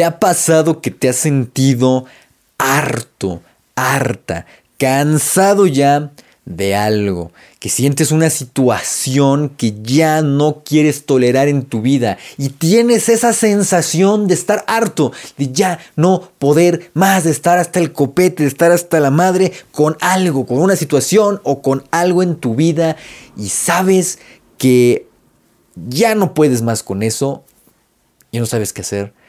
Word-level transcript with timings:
¿Te 0.00 0.06
ha 0.06 0.18
pasado 0.18 0.80
que 0.80 0.90
te 0.90 1.10
has 1.10 1.16
sentido 1.16 2.06
harto, 2.56 3.42
harta, 3.74 4.46
cansado 4.78 5.66
ya 5.66 6.12
de 6.46 6.74
algo, 6.74 7.32
que 7.58 7.68
sientes 7.68 8.10
una 8.10 8.30
situación 8.30 9.50
que 9.50 9.74
ya 9.82 10.22
no 10.22 10.62
quieres 10.64 11.04
tolerar 11.04 11.48
en 11.48 11.64
tu 11.64 11.82
vida 11.82 12.16
y 12.38 12.48
tienes 12.48 13.10
esa 13.10 13.34
sensación 13.34 14.26
de 14.26 14.32
estar 14.32 14.64
harto, 14.68 15.12
de 15.36 15.52
ya 15.52 15.78
no 15.96 16.32
poder 16.38 16.90
más, 16.94 17.24
de 17.24 17.32
estar 17.32 17.58
hasta 17.58 17.78
el 17.78 17.92
copete, 17.92 18.44
de 18.44 18.48
estar 18.48 18.72
hasta 18.72 19.00
la 19.00 19.10
madre 19.10 19.52
con 19.70 19.98
algo, 20.00 20.46
con 20.46 20.60
una 20.60 20.76
situación 20.76 21.42
o 21.44 21.60
con 21.60 21.84
algo 21.90 22.22
en 22.22 22.36
tu 22.36 22.54
vida 22.54 22.96
y 23.36 23.50
sabes 23.50 24.18
que 24.56 25.06
ya 25.76 26.14
no 26.14 26.32
puedes 26.32 26.62
más 26.62 26.82
con 26.82 27.02
eso 27.02 27.44
y 28.30 28.38
no 28.38 28.46
sabes 28.46 28.72
qué 28.72 28.80
hacer 28.80 29.19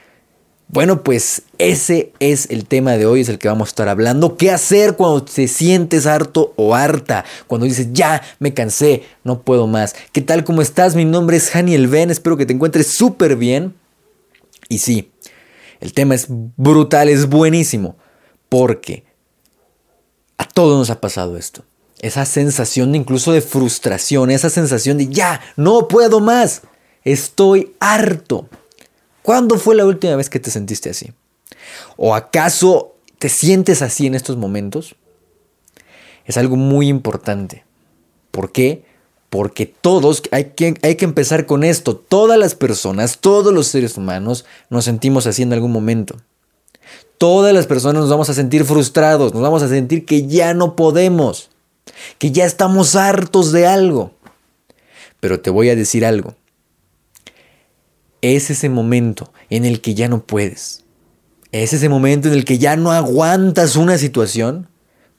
bueno, 0.71 1.03
pues 1.03 1.43
ese 1.57 2.13
es 2.19 2.49
el 2.49 2.65
tema 2.65 2.93
de 2.93 3.05
hoy, 3.05 3.21
es 3.21 3.29
el 3.29 3.39
que 3.39 3.49
vamos 3.49 3.67
a 3.67 3.71
estar 3.71 3.89
hablando. 3.89 4.37
¿Qué 4.37 4.51
hacer 4.51 4.95
cuando 4.95 5.21
te 5.23 5.49
sientes 5.49 6.05
harto 6.05 6.53
o 6.55 6.73
harta? 6.73 7.25
Cuando 7.47 7.65
dices, 7.65 7.89
ya, 7.91 8.21
me 8.39 8.53
cansé, 8.53 9.03
no 9.25 9.41
puedo 9.41 9.67
más. 9.67 9.95
¿Qué 10.13 10.21
tal? 10.21 10.45
¿Cómo 10.45 10.61
estás? 10.61 10.95
Mi 10.95 11.03
nombre 11.03 11.35
es 11.35 11.53
Haniel 11.53 11.87
Ben, 11.87 12.09
espero 12.09 12.37
que 12.37 12.45
te 12.45 12.53
encuentres 12.53 12.93
súper 12.93 13.35
bien. 13.35 13.75
Y 14.69 14.77
sí, 14.77 15.11
el 15.81 15.91
tema 15.91 16.15
es 16.15 16.27
brutal, 16.29 17.09
es 17.09 17.27
buenísimo, 17.27 17.97
porque 18.47 19.03
a 20.37 20.45
todos 20.47 20.79
nos 20.79 20.89
ha 20.89 21.01
pasado 21.01 21.35
esto. 21.35 21.65
Esa 21.99 22.25
sensación 22.25 22.93
de 22.93 22.97
incluso 22.97 23.33
de 23.33 23.41
frustración, 23.41 24.31
esa 24.31 24.49
sensación 24.49 24.97
de, 24.97 25.07
ya, 25.07 25.41
no 25.57 25.89
puedo 25.89 26.21
más, 26.21 26.61
estoy 27.03 27.73
harto. 27.81 28.47
¿Cuándo 29.21 29.57
fue 29.57 29.75
la 29.75 29.85
última 29.85 30.15
vez 30.15 30.29
que 30.29 30.39
te 30.39 30.51
sentiste 30.51 30.89
así? 30.89 31.13
¿O 31.97 32.15
acaso 32.15 32.95
te 33.19 33.29
sientes 33.29 33.81
así 33.81 34.07
en 34.07 34.15
estos 34.15 34.37
momentos? 34.37 34.95
Es 36.25 36.37
algo 36.37 36.55
muy 36.55 36.87
importante. 36.87 37.63
¿Por 38.31 38.51
qué? 38.51 38.83
Porque 39.29 39.65
todos, 39.65 40.23
hay 40.31 40.51
que, 40.55 40.75
hay 40.81 40.95
que 40.95 41.05
empezar 41.05 41.45
con 41.45 41.63
esto, 41.63 41.95
todas 41.95 42.37
las 42.37 42.55
personas, 42.55 43.19
todos 43.19 43.53
los 43.53 43.67
seres 43.67 43.95
humanos 43.95 44.45
nos 44.69 44.85
sentimos 44.85 45.27
así 45.27 45.43
en 45.43 45.53
algún 45.53 45.71
momento. 45.71 46.17
Todas 47.17 47.53
las 47.53 47.67
personas 47.67 48.01
nos 48.01 48.09
vamos 48.09 48.29
a 48.29 48.33
sentir 48.33 48.65
frustrados, 48.65 49.33
nos 49.33 49.43
vamos 49.43 49.61
a 49.61 49.69
sentir 49.69 50.05
que 50.05 50.25
ya 50.25 50.53
no 50.53 50.75
podemos, 50.75 51.49
que 52.17 52.31
ya 52.31 52.45
estamos 52.45 52.95
hartos 52.95 53.51
de 53.51 53.67
algo. 53.67 54.11
Pero 55.19 55.39
te 55.39 55.51
voy 55.51 55.69
a 55.69 55.75
decir 55.75 56.03
algo 56.03 56.35
es 58.21 58.49
ese 58.49 58.69
momento 58.69 59.31
en 59.49 59.65
el 59.65 59.81
que 59.81 59.93
ya 59.93 60.07
no 60.07 60.23
puedes. 60.23 60.83
Es 61.51 61.73
ese 61.73 61.89
momento 61.89 62.27
en 62.27 62.35
el 62.35 62.45
que 62.45 62.57
ya 62.57 62.75
no 62.75 62.91
aguantas 62.91 63.75
una 63.75 63.97
situación. 63.97 64.67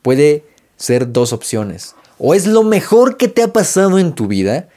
Puede 0.01 0.45
ser 0.77 1.13
dos 1.13 1.33
opciones. 1.33 1.95
O 2.19 2.35
es 2.35 2.47
lo 2.47 2.63
mejor 2.63 3.17
que 3.17 3.29
te 3.29 3.43
ha 3.43 3.53
pasado 3.53 3.99
en 3.99 4.15
tu 4.15 4.29
vida 4.29 4.69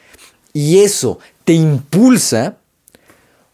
y 0.53 0.79
eso 0.79 1.19
te 1.43 1.53
impulsa 1.53 2.57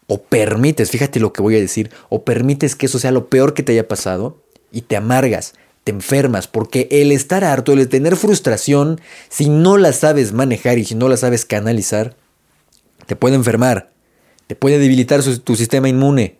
o 0.06 0.22
permites, 0.22 0.90
fíjate 0.90 1.20
lo 1.20 1.32
que 1.32 1.42
voy 1.42 1.56
a 1.56 1.60
decir, 1.60 1.90
o 2.08 2.22
permites 2.22 2.74
que 2.74 2.86
eso 2.86 2.98
sea 2.98 3.12
lo 3.12 3.28
peor 3.28 3.54
que 3.54 3.62
te 3.62 3.72
haya 3.72 3.88
pasado 3.88 4.42
y 4.70 4.82
te 4.82 4.96
amargas, 4.96 5.54
te 5.84 5.92
enfermas, 5.92 6.48
porque 6.48 6.88
el 6.90 7.12
estar 7.12 7.44
harto, 7.44 7.72
el 7.72 7.88
tener 7.88 8.16
frustración, 8.16 9.00
si 9.28 9.48
no 9.48 9.78
la 9.78 9.92
sabes 9.92 10.32
manejar 10.32 10.78
y 10.78 10.84
si 10.84 10.94
no 10.94 11.08
la 11.08 11.16
sabes 11.16 11.44
canalizar, 11.44 12.14
te 13.06 13.16
puede 13.16 13.36
enfermar 13.36 13.92
te 14.46 14.56
puede 14.56 14.78
debilitar 14.78 15.22
tu 15.22 15.56
sistema 15.56 15.88
inmune, 15.88 16.36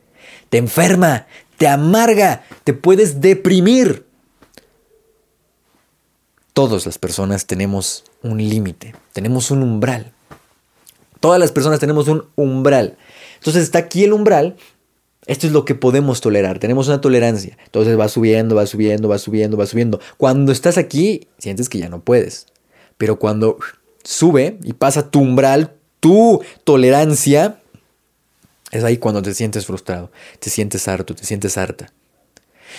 te 0.48 0.58
enferma, 0.58 1.26
te 1.56 1.68
amarga, 1.68 2.44
te 2.64 2.72
puedes 2.72 3.20
deprimir. 3.20 4.04
Todas 6.52 6.84
las 6.84 6.98
personas 6.98 7.46
tenemos 7.46 8.04
un 8.22 8.38
límite, 8.38 8.94
tenemos 9.12 9.50
un 9.50 9.62
umbral. 9.62 10.12
Todas 11.20 11.38
las 11.38 11.52
personas 11.52 11.78
tenemos 11.78 12.08
un 12.08 12.26
umbral. 12.34 12.98
Entonces 13.36 13.62
está 13.62 13.78
aquí 13.78 14.04
el 14.04 14.12
umbral. 14.12 14.56
Esto 15.26 15.46
es 15.46 15.52
lo 15.52 15.64
que 15.64 15.76
podemos 15.76 16.20
tolerar. 16.20 16.58
Tenemos 16.58 16.88
una 16.88 17.00
tolerancia. 17.00 17.56
Entonces 17.64 17.98
va 17.98 18.08
subiendo, 18.08 18.56
va 18.56 18.66
subiendo, 18.66 19.08
va 19.08 19.18
subiendo, 19.18 19.56
va 19.56 19.66
subiendo. 19.66 20.00
Cuando 20.16 20.50
estás 20.50 20.78
aquí, 20.78 21.28
sientes 21.38 21.68
que 21.68 21.78
ya 21.78 21.88
no 21.88 22.00
puedes. 22.00 22.46
Pero 22.98 23.20
cuando 23.20 23.58
sube 24.02 24.58
y 24.64 24.72
pasa 24.72 25.10
tu 25.10 25.20
umbral, 25.20 25.74
tu 26.00 26.42
tolerancia, 26.64 27.61
es 28.72 28.84
ahí 28.84 28.96
cuando 28.96 29.22
te 29.22 29.34
sientes 29.34 29.66
frustrado, 29.66 30.10
te 30.40 30.50
sientes 30.50 30.88
harto, 30.88 31.14
te 31.14 31.24
sientes 31.24 31.58
harta. 31.58 31.92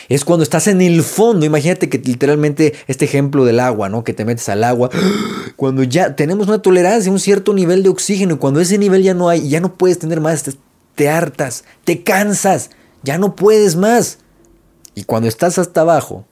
Es 0.09 0.25
cuando 0.25 0.43
estás 0.43 0.67
en 0.67 0.81
el 0.81 1.03
fondo, 1.03 1.45
imagínate 1.45 1.87
que 1.87 1.99
literalmente 1.99 2.73
este 2.87 3.05
ejemplo 3.05 3.45
del 3.45 3.59
agua, 3.59 3.89
¿no? 3.89 4.03
Que 4.03 4.13
te 4.13 4.25
metes 4.25 4.49
al 4.49 4.63
agua, 4.63 4.89
cuando 5.55 5.83
ya 5.83 6.15
tenemos 6.15 6.47
una 6.47 6.63
tolerancia, 6.63 7.11
un 7.11 7.19
cierto 7.19 7.53
nivel 7.53 7.83
de 7.83 7.89
oxígeno, 7.89 8.33
y 8.33 8.37
cuando 8.37 8.59
ese 8.59 8.79
nivel 8.79 9.03
ya 9.03 9.13
no 9.13 9.29
hay, 9.29 9.47
ya 9.47 9.59
no 9.59 9.75
puedes 9.75 9.99
tener 9.99 10.19
más, 10.19 10.41
te, 10.41 10.53
te 10.95 11.09
hartas, 11.09 11.63
te 11.83 12.03
cansas, 12.03 12.71
ya 13.03 13.19
no 13.19 13.35
puedes 13.35 13.75
más. 13.75 14.17
Y 14.95 15.03
cuando 15.03 15.29
estás 15.29 15.59
hasta 15.59 15.81
abajo, 15.81 16.25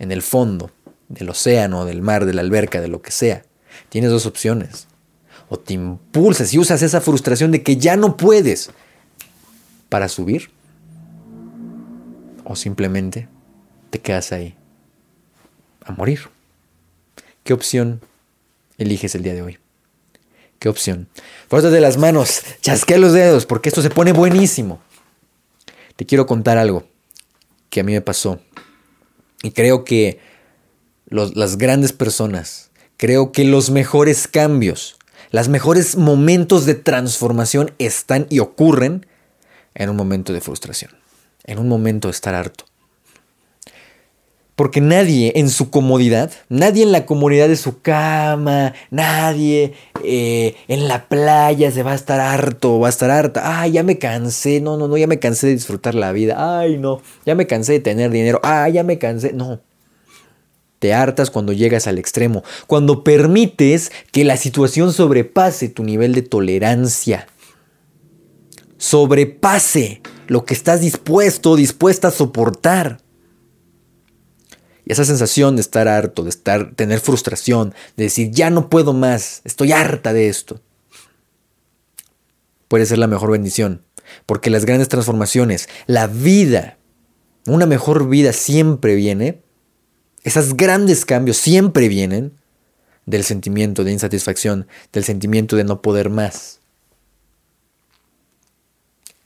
en 0.00 0.10
el 0.10 0.22
fondo 0.22 0.72
del 1.08 1.30
océano, 1.30 1.84
del 1.84 2.02
mar, 2.02 2.24
de 2.24 2.34
la 2.34 2.40
alberca, 2.40 2.80
de 2.80 2.88
lo 2.88 3.02
que 3.02 3.12
sea, 3.12 3.44
tienes 3.88 4.10
dos 4.10 4.26
opciones 4.26 4.88
o 5.48 5.58
te 5.58 5.74
impulsas 5.74 6.52
y 6.54 6.58
usas 6.58 6.82
esa 6.82 7.00
frustración 7.00 7.50
de 7.50 7.62
que 7.62 7.76
ya 7.76 7.96
no 7.96 8.16
puedes 8.16 8.70
para 9.88 10.08
subir 10.08 10.50
o 12.44 12.56
simplemente 12.56 13.28
te 13.90 14.00
quedas 14.00 14.32
ahí 14.32 14.56
a 15.84 15.92
morir. 15.92 16.20
¿Qué 17.42 17.52
opción 17.52 18.00
eliges 18.78 19.14
el 19.14 19.22
día 19.22 19.34
de 19.34 19.42
hoy? 19.42 19.58
¿Qué 20.58 20.68
opción? 20.68 21.08
de 21.50 21.80
las 21.80 21.98
manos, 21.98 22.42
chasquea 22.62 22.98
los 22.98 23.12
dedos 23.12 23.46
porque 23.46 23.68
esto 23.68 23.82
se 23.82 23.90
pone 23.90 24.12
buenísimo. 24.12 24.80
Te 25.96 26.06
quiero 26.06 26.26
contar 26.26 26.58
algo 26.58 26.84
que 27.70 27.80
a 27.80 27.84
mí 27.84 27.92
me 27.92 28.00
pasó. 28.00 28.40
Y 29.42 29.50
creo 29.50 29.84
que 29.84 30.18
las 31.06 31.58
grandes 31.58 31.92
personas, 31.92 32.70
creo 32.96 33.30
que 33.30 33.44
los 33.44 33.70
mejores 33.70 34.26
cambios 34.26 34.93
los 35.34 35.48
mejores 35.48 35.96
momentos 35.96 36.64
de 36.64 36.76
transformación 36.76 37.72
están 37.78 38.26
y 38.30 38.38
ocurren 38.38 39.04
en 39.74 39.90
un 39.90 39.96
momento 39.96 40.32
de 40.32 40.40
frustración, 40.40 40.92
en 41.42 41.58
un 41.58 41.66
momento 41.66 42.06
de 42.06 42.12
estar 42.12 42.36
harto. 42.36 42.66
Porque 44.54 44.80
nadie 44.80 45.32
en 45.34 45.50
su 45.50 45.70
comodidad, 45.70 46.30
nadie 46.48 46.84
en 46.84 46.92
la 46.92 47.04
comodidad 47.04 47.48
de 47.48 47.56
su 47.56 47.82
cama, 47.82 48.74
nadie 48.92 49.74
eh, 50.04 50.54
en 50.68 50.86
la 50.86 51.08
playa 51.08 51.72
se 51.72 51.82
va 51.82 51.90
a 51.90 51.96
estar 51.96 52.20
harto, 52.20 52.78
va 52.78 52.86
a 52.86 52.90
estar 52.90 53.10
harta. 53.10 53.60
Ay, 53.60 53.72
ya 53.72 53.82
me 53.82 53.98
cansé, 53.98 54.60
no, 54.60 54.76
no, 54.76 54.86
no, 54.86 54.96
ya 54.96 55.08
me 55.08 55.18
cansé 55.18 55.48
de 55.48 55.54
disfrutar 55.54 55.96
la 55.96 56.12
vida. 56.12 56.60
Ay, 56.60 56.78
no, 56.78 57.02
ya 57.26 57.34
me 57.34 57.48
cansé 57.48 57.72
de 57.72 57.80
tener 57.80 58.12
dinero. 58.12 58.38
Ay, 58.44 58.74
ya 58.74 58.84
me 58.84 58.98
cansé. 58.98 59.32
No, 59.32 59.60
te 60.84 60.92
hartas 60.92 61.30
cuando 61.30 61.54
llegas 61.54 61.86
al 61.86 61.96
extremo, 61.96 62.44
cuando 62.66 63.04
permites 63.04 63.90
que 64.12 64.22
la 64.22 64.36
situación 64.36 64.92
sobrepase 64.92 65.70
tu 65.70 65.82
nivel 65.82 66.12
de 66.12 66.20
tolerancia. 66.20 67.26
Sobrepase 68.76 70.02
lo 70.26 70.44
que 70.44 70.52
estás 70.52 70.82
dispuesto 70.82 71.56
dispuesta 71.56 72.08
a 72.08 72.10
soportar. 72.10 72.98
Y 74.84 74.92
esa 74.92 75.06
sensación 75.06 75.56
de 75.56 75.62
estar 75.62 75.88
harto, 75.88 76.22
de 76.22 76.28
estar, 76.28 76.74
tener 76.74 77.00
frustración, 77.00 77.72
de 77.96 78.04
decir, 78.04 78.30
ya 78.30 78.50
no 78.50 78.68
puedo 78.68 78.92
más, 78.92 79.40
estoy 79.44 79.72
harta 79.72 80.12
de 80.12 80.28
esto, 80.28 80.60
puede 82.68 82.84
ser 82.84 82.98
la 82.98 83.06
mejor 83.06 83.30
bendición. 83.30 83.80
Porque 84.26 84.50
las 84.50 84.66
grandes 84.66 84.90
transformaciones, 84.90 85.66
la 85.86 86.08
vida, 86.08 86.76
una 87.46 87.64
mejor 87.64 88.06
vida 88.06 88.34
siempre 88.34 88.94
viene 88.96 89.43
esos 90.24 90.56
grandes 90.56 91.04
cambios 91.04 91.36
siempre 91.36 91.88
vienen 91.88 92.32
del 93.06 93.24
sentimiento 93.24 93.84
de 93.84 93.92
insatisfacción, 93.92 94.66
del 94.92 95.04
sentimiento 95.04 95.54
de 95.54 95.64
no 95.64 95.82
poder 95.82 96.08
más. 96.08 96.60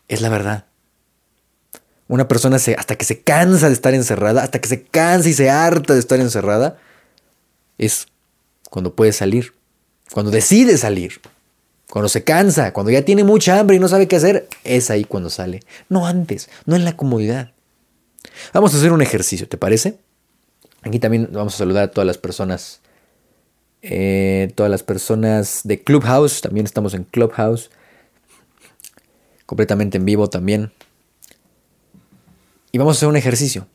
Es 0.09 0.21
la 0.21 0.29
verdad. 0.29 0.67
Una 2.09 2.27
persona 2.27 2.59
se, 2.59 2.75
hasta 2.75 2.97
que 2.97 3.05
se 3.05 3.21
cansa 3.21 3.69
de 3.69 3.75
estar 3.75 3.95
encerrada, 3.95 4.43
hasta 4.43 4.61
que 4.61 4.69
se 4.69 4.83
cansa 4.83 5.29
y 5.29 5.35
se 5.35 5.51
harta 5.51 5.95
de 5.95 6.01
estar 6.01 6.19
encerrada, 6.19 6.79
es 7.77 8.09
cuando 8.69 8.95
puede 8.95 9.13
salir, 9.13 9.55
cuando 10.13 10.33
decide 10.33 10.77
salir, 10.79 11.21
cuando 11.89 12.09
se 12.09 12.25
cansa, 12.25 12.73
cuando 12.73 12.91
ya 12.91 13.05
tiene 13.05 13.23
mucha 13.25 13.59
hambre 13.59 13.77
y 13.77 13.79
no 13.79 13.89
sabe 13.89 14.09
qué 14.09 14.17
hacer, 14.17 14.49
es 14.65 14.91
ahí 14.91 15.05
cuando 15.05 15.31
sale. 15.31 15.61
No 15.89 16.07
antes, 16.07 16.49
no 16.65 16.75
en 16.75 16.85
la 16.85 16.97
comodidad. 16.97 17.53
Vamos 18.53 18.75
a 18.75 18.79
hacer 18.79 18.93
un 18.93 19.03
ejercicio, 19.03 19.47
¿te 19.47 19.59
parece? 19.59 19.99
Aquí 20.83 20.99
también 20.99 21.29
vamos 21.33 21.55
a 21.55 21.59
saludar 21.59 21.85
a 21.85 21.91
todas 21.91 22.07
las 22.07 22.19
personas. 22.19 22.81
Eh, 23.83 24.53
todas 24.55 24.71
las 24.71 24.83
personas 24.83 25.61
de 25.65 25.83
Clubhouse. 25.83 26.41
También 26.41 26.67
estamos 26.67 26.95
en 26.95 27.05
Clubhouse. 27.05 27.71
Completamente 29.47 29.99
en 29.99 30.05
vivo 30.05 30.29
también. 30.29 30.73
Y 32.71 32.79
vamos 32.79 32.97
a 32.97 32.99
hacer 32.99 33.09
un 33.09 33.17
ejercicio. 33.17 33.67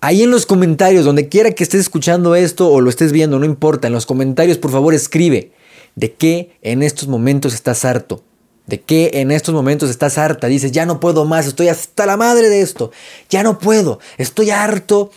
Ahí 0.00 0.22
en 0.22 0.30
los 0.30 0.46
comentarios, 0.46 1.04
donde 1.04 1.28
quiera 1.28 1.52
que 1.52 1.62
estés 1.62 1.80
escuchando 1.80 2.34
esto 2.34 2.70
o 2.70 2.80
lo 2.80 2.88
estés 2.88 3.12
viendo, 3.12 3.38
no 3.38 3.44
importa, 3.44 3.86
en 3.86 3.92
los 3.92 4.06
comentarios 4.06 4.56
por 4.56 4.70
favor 4.70 4.94
escribe 4.94 5.52
de 5.94 6.14
qué 6.14 6.56
en 6.62 6.82
estos 6.82 7.06
momentos 7.06 7.52
estás 7.52 7.84
harto. 7.84 8.22
De 8.66 8.80
qué 8.80 9.10
en 9.14 9.30
estos 9.30 9.54
momentos 9.54 9.90
estás 9.90 10.16
harta. 10.16 10.46
Dices, 10.46 10.72
ya 10.72 10.86
no 10.86 11.00
puedo 11.00 11.24
más, 11.26 11.46
estoy 11.46 11.68
hasta 11.68 12.06
la 12.06 12.16
madre 12.16 12.48
de 12.48 12.60
esto. 12.62 12.92
Ya 13.28 13.42
no 13.42 13.58
puedo, 13.58 14.00
estoy 14.16 14.50
harto 14.50 15.10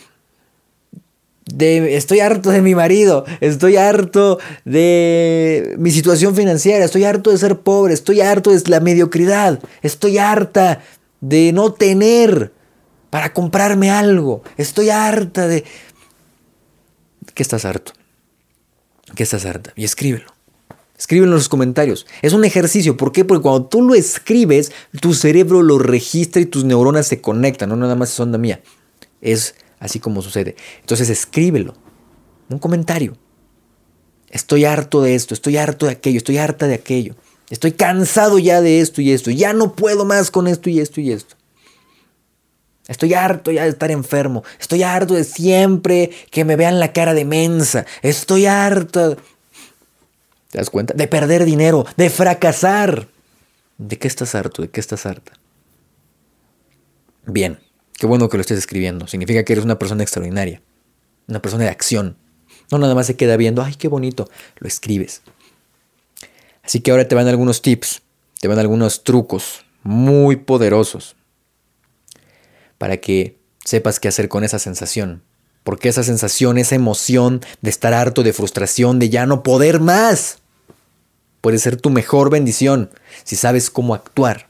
de, 1.46 1.96
estoy 1.96 2.20
harto 2.20 2.50
de 2.50 2.62
mi 2.62 2.74
marido, 2.74 3.24
estoy 3.40 3.76
harto 3.76 4.38
de 4.64 5.74
mi 5.78 5.90
situación 5.90 6.34
financiera, 6.34 6.84
estoy 6.84 7.04
harto 7.04 7.30
de 7.30 7.38
ser 7.38 7.60
pobre, 7.60 7.94
estoy 7.94 8.20
harto 8.20 8.50
de 8.50 8.62
la 8.70 8.80
mediocridad, 8.80 9.60
estoy 9.82 10.18
harta 10.18 10.82
de 11.20 11.52
no 11.52 11.72
tener 11.72 12.52
para 13.10 13.32
comprarme 13.32 13.90
algo, 13.90 14.42
estoy 14.56 14.90
harta 14.90 15.46
de... 15.46 15.64
¿Qué 17.34 17.42
estás 17.42 17.64
harto? 17.64 17.92
¿Qué 19.14 19.22
estás 19.22 19.44
harta? 19.44 19.72
Y 19.76 19.84
escríbelo. 19.84 20.26
Escríbelo 20.96 21.32
en 21.32 21.36
los 21.36 21.48
comentarios. 21.48 22.06
Es 22.22 22.32
un 22.32 22.44
ejercicio. 22.44 22.96
¿Por 22.96 23.10
qué? 23.12 23.24
Porque 23.24 23.42
cuando 23.42 23.66
tú 23.66 23.82
lo 23.82 23.94
escribes, 23.94 24.72
tu 25.00 25.12
cerebro 25.12 25.62
lo 25.62 25.78
registra 25.78 26.40
y 26.40 26.46
tus 26.46 26.64
neuronas 26.64 27.08
se 27.08 27.20
conectan. 27.20 27.68
No 27.68 27.76
nada 27.76 27.96
más 27.96 28.12
es 28.12 28.20
onda 28.20 28.38
mía. 28.38 28.62
Es 29.20 29.56
así 29.78 30.00
como 30.00 30.22
sucede. 30.22 30.56
Entonces 30.80 31.10
escríbelo. 31.10 31.74
Un 32.48 32.58
comentario. 32.58 33.16
Estoy 34.30 34.64
harto 34.64 35.02
de 35.02 35.14
esto, 35.14 35.32
estoy 35.32 35.56
harto 35.56 35.86
de 35.86 35.92
aquello, 35.92 36.18
estoy 36.18 36.38
harta 36.38 36.66
de 36.66 36.74
aquello. 36.74 37.14
Estoy 37.50 37.72
cansado 37.72 38.38
ya 38.38 38.60
de 38.60 38.80
esto 38.80 39.00
y 39.00 39.12
esto. 39.12 39.30
Ya 39.30 39.52
no 39.52 39.74
puedo 39.74 40.04
más 40.04 40.30
con 40.30 40.48
esto 40.48 40.70
y 40.70 40.80
esto 40.80 41.00
y 41.00 41.12
esto. 41.12 41.36
Estoy 42.88 43.14
harto 43.14 43.50
ya 43.50 43.62
de 43.62 43.70
estar 43.70 43.90
enfermo. 43.90 44.44
Estoy 44.60 44.82
harto 44.82 45.14
de 45.14 45.24
siempre 45.24 46.10
que 46.30 46.44
me 46.44 46.56
vean 46.56 46.80
la 46.80 46.92
cara 46.92 47.14
de 47.14 47.24
mensa. 47.24 47.86
Estoy 48.02 48.46
harto. 48.46 49.16
¿Te 50.50 50.58
das 50.58 50.70
cuenta? 50.70 50.94
De 50.94 51.08
perder 51.08 51.44
dinero, 51.44 51.86
de 51.96 52.10
fracasar. 52.10 53.08
¿De 53.78 53.98
qué 53.98 54.08
estás 54.08 54.34
harto? 54.34 54.62
¿De 54.62 54.68
qué 54.68 54.80
estás 54.80 55.06
harta? 55.06 55.32
Bien. 57.26 57.58
Qué 57.98 58.06
bueno 58.06 58.28
que 58.28 58.36
lo 58.36 58.40
estés 58.40 58.58
escribiendo. 58.58 59.06
Significa 59.06 59.44
que 59.44 59.52
eres 59.52 59.64
una 59.64 59.78
persona 59.78 60.02
extraordinaria. 60.02 60.62
Una 61.28 61.40
persona 61.40 61.64
de 61.64 61.70
acción. 61.70 62.16
No 62.70 62.78
nada 62.78 62.94
más 62.94 63.06
se 63.06 63.16
queda 63.16 63.36
viendo, 63.36 63.62
ay, 63.62 63.74
qué 63.76 63.88
bonito. 63.88 64.28
Lo 64.58 64.68
escribes. 64.68 65.22
Así 66.62 66.80
que 66.80 66.90
ahora 66.90 67.06
te 67.06 67.14
van 67.14 67.28
algunos 67.28 67.62
tips, 67.62 68.02
te 68.40 68.48
van 68.48 68.58
algunos 68.58 69.04
trucos 69.04 69.64
muy 69.82 70.36
poderosos 70.36 71.14
para 72.78 72.96
que 72.96 73.38
sepas 73.64 74.00
qué 74.00 74.08
hacer 74.08 74.28
con 74.28 74.44
esa 74.44 74.58
sensación. 74.58 75.22
Porque 75.62 75.88
esa 75.88 76.02
sensación, 76.02 76.58
esa 76.58 76.74
emoción 76.74 77.40
de 77.60 77.70
estar 77.70 77.94
harto, 77.94 78.22
de 78.22 78.32
frustración, 78.32 78.98
de 78.98 79.08
ya 79.08 79.24
no 79.26 79.42
poder 79.42 79.80
más, 79.80 80.38
puede 81.40 81.58
ser 81.58 81.76
tu 81.80 81.90
mejor 81.90 82.30
bendición 82.30 82.90
si 83.24 83.36
sabes 83.36 83.70
cómo 83.70 83.94
actuar. 83.94 84.48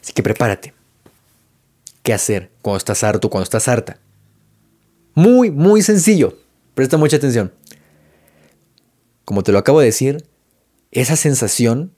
Así 0.00 0.12
que 0.12 0.22
prepárate 0.22 0.74
qué 2.04 2.12
hacer 2.12 2.52
cuando 2.62 2.76
estás 2.76 3.02
harto, 3.02 3.30
cuando 3.30 3.44
estás 3.44 3.66
harta. 3.66 3.98
Muy, 5.14 5.50
muy 5.50 5.82
sencillo. 5.82 6.38
Presta 6.74 6.96
mucha 6.96 7.16
atención. 7.16 7.52
Como 9.24 9.42
te 9.42 9.50
lo 9.50 9.58
acabo 9.58 9.80
de 9.80 9.86
decir, 9.86 10.24
esa 10.92 11.16
sensación 11.16 11.92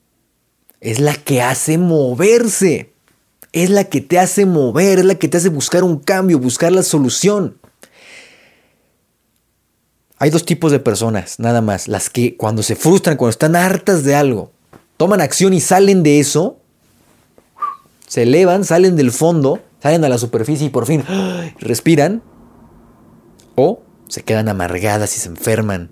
es 0.81 1.01
la 1.01 1.15
que 1.15 1.43
hace 1.43 1.77
moverse. 1.77 2.93
Es 3.53 3.69
la 3.69 3.85
que 3.85 4.01
te 4.01 4.19
hace 4.19 4.47
mover, 4.47 5.01
es 5.01 5.05
la 5.05 5.17
que 5.17 5.29
te 5.29 5.39
hace 5.39 5.49
buscar 5.49 5.83
un 5.83 5.99
cambio, 5.99 6.39
buscar 6.39 6.73
la 6.73 6.83
solución. 6.83 7.59
Hay 10.19 10.31
dos 10.31 10.45
tipos 10.45 10.71
de 10.73 10.79
personas, 10.79 11.41
nada 11.41 11.63
más. 11.63 11.89
Las 11.89 12.11
que 12.11 12.37
cuando 12.37 12.63
se 12.63 12.77
frustran, 12.77 13.17
cuando 13.17 13.31
están 13.31 13.57
hartas 13.57 14.05
de 14.05 14.15
algo, 14.15 14.53
toman 14.99 15.21
acción 15.21 15.53
y 15.53 15.61
salen 15.61 16.03
de 16.03 16.21
eso, 16.21 16.59
se 18.07 18.23
elevan, 18.23 18.65
salen 18.65 18.95
del 18.95 19.11
fondo 19.11 19.63
salen 19.87 20.05
a 20.05 20.09
la 20.09 20.19
superficie 20.19 20.67
y 20.67 20.71
por 20.71 20.85
fin 20.85 21.05
respiran, 21.61 22.23
o 23.55 23.83
se 24.09 24.23
quedan 24.23 24.49
amargadas 24.49 25.17
y 25.17 25.21
se 25.21 25.29
enferman. 25.29 25.91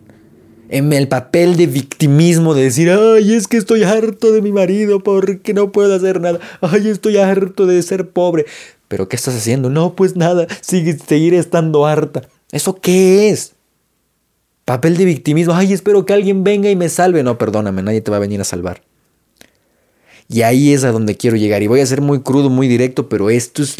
En 0.68 0.92
el 0.92 1.06
papel 1.06 1.56
de 1.56 1.66
victimismo 1.66 2.54
de 2.54 2.64
decir, 2.64 2.90
ay, 2.90 3.34
es 3.34 3.46
que 3.46 3.56
estoy 3.56 3.84
harto 3.84 4.32
de 4.32 4.42
mi 4.42 4.50
marido 4.50 5.00
porque 5.00 5.54
no 5.54 5.70
puedo 5.70 5.94
hacer 5.94 6.20
nada. 6.20 6.40
Ay, 6.60 6.88
estoy 6.88 7.18
harto 7.18 7.66
de 7.66 7.80
ser 7.82 8.10
pobre. 8.10 8.46
¿Pero 8.88 9.08
qué 9.08 9.14
estás 9.14 9.36
haciendo? 9.36 9.70
No, 9.70 9.94
pues 9.94 10.16
nada, 10.16 10.48
sigue, 10.60 10.98
seguir 10.98 11.34
estando 11.34 11.86
harta. 11.86 12.22
¿Eso 12.50 12.74
qué 12.74 13.30
es? 13.30 13.52
Papel 14.64 14.96
de 14.96 15.04
victimismo. 15.04 15.54
Ay, 15.54 15.72
espero 15.72 16.04
que 16.04 16.14
alguien 16.14 16.42
venga 16.42 16.68
y 16.70 16.76
me 16.76 16.88
salve. 16.88 17.22
No, 17.22 17.38
perdóname, 17.38 17.82
nadie 17.82 18.00
te 18.00 18.10
va 18.10 18.16
a 18.16 18.20
venir 18.20 18.40
a 18.40 18.44
salvar. 18.44 18.82
Y 20.28 20.42
ahí 20.42 20.72
es 20.72 20.84
a 20.84 20.92
donde 20.92 21.16
quiero 21.16 21.36
llegar. 21.36 21.62
Y 21.62 21.66
voy 21.66 21.80
a 21.80 21.86
ser 21.86 22.00
muy 22.00 22.20
crudo, 22.20 22.50
muy 22.50 22.68
directo, 22.68 23.08
pero 23.08 23.30
esto 23.30 23.62
es... 23.62 23.76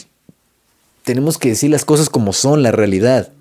Tenemos 1.02 1.36
que 1.36 1.50
decir 1.50 1.70
las 1.70 1.84
cosas 1.84 2.08
como 2.08 2.32
son, 2.32 2.62
la 2.62 2.70
realidad. 2.70 3.32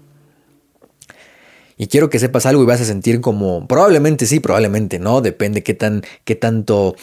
Y 1.77 1.87
quiero 1.87 2.09
que 2.09 2.19
sepas 2.19 2.45
algo 2.45 2.63
y 2.63 2.65
vas 2.65 2.81
a 2.81 2.85
sentir 2.85 3.21
como... 3.21 3.67
Probablemente 3.67 4.25
sí, 4.25 4.39
probablemente 4.39 4.99
no. 4.99 5.21
Depende 5.21 5.63
qué, 5.63 5.73
tan, 5.73 6.03
qué 6.23 6.35
tanto... 6.35 6.95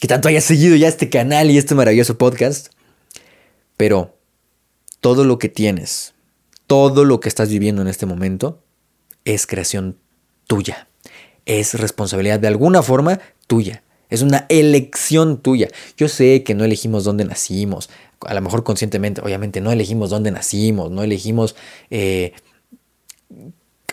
Qué 0.00 0.06
tanto 0.06 0.28
hayas 0.28 0.44
seguido 0.44 0.76
ya 0.76 0.86
este 0.86 1.10
canal 1.10 1.50
y 1.50 1.58
este 1.58 1.74
maravilloso 1.74 2.18
podcast. 2.18 2.68
Pero 3.76 4.14
todo 5.00 5.24
lo 5.24 5.38
que 5.38 5.48
tienes, 5.48 6.14
todo 6.66 7.04
lo 7.04 7.18
que 7.20 7.28
estás 7.28 7.48
viviendo 7.48 7.82
en 7.82 7.88
este 7.88 8.06
momento, 8.06 8.62
es 9.24 9.46
creación 9.46 9.96
tuya. 10.46 10.88
Es 11.46 11.74
responsabilidad 11.74 12.38
de 12.38 12.48
alguna 12.48 12.82
forma 12.82 13.20
tuya. 13.46 13.82
Es 14.10 14.22
una 14.22 14.46
elección 14.48 15.38
tuya. 15.38 15.68
Yo 15.96 16.08
sé 16.08 16.42
que 16.42 16.54
no 16.54 16.64
elegimos 16.64 17.04
dónde 17.04 17.24
nacimos. 17.24 17.90
A 18.20 18.34
lo 18.34 18.40
mejor 18.40 18.64
conscientemente, 18.64 19.20
obviamente, 19.20 19.60
no 19.60 19.70
elegimos 19.70 20.10
dónde 20.10 20.30
nacimos, 20.30 20.90
no 20.90 21.02
elegimos 21.02 21.56
eh, 21.90 22.32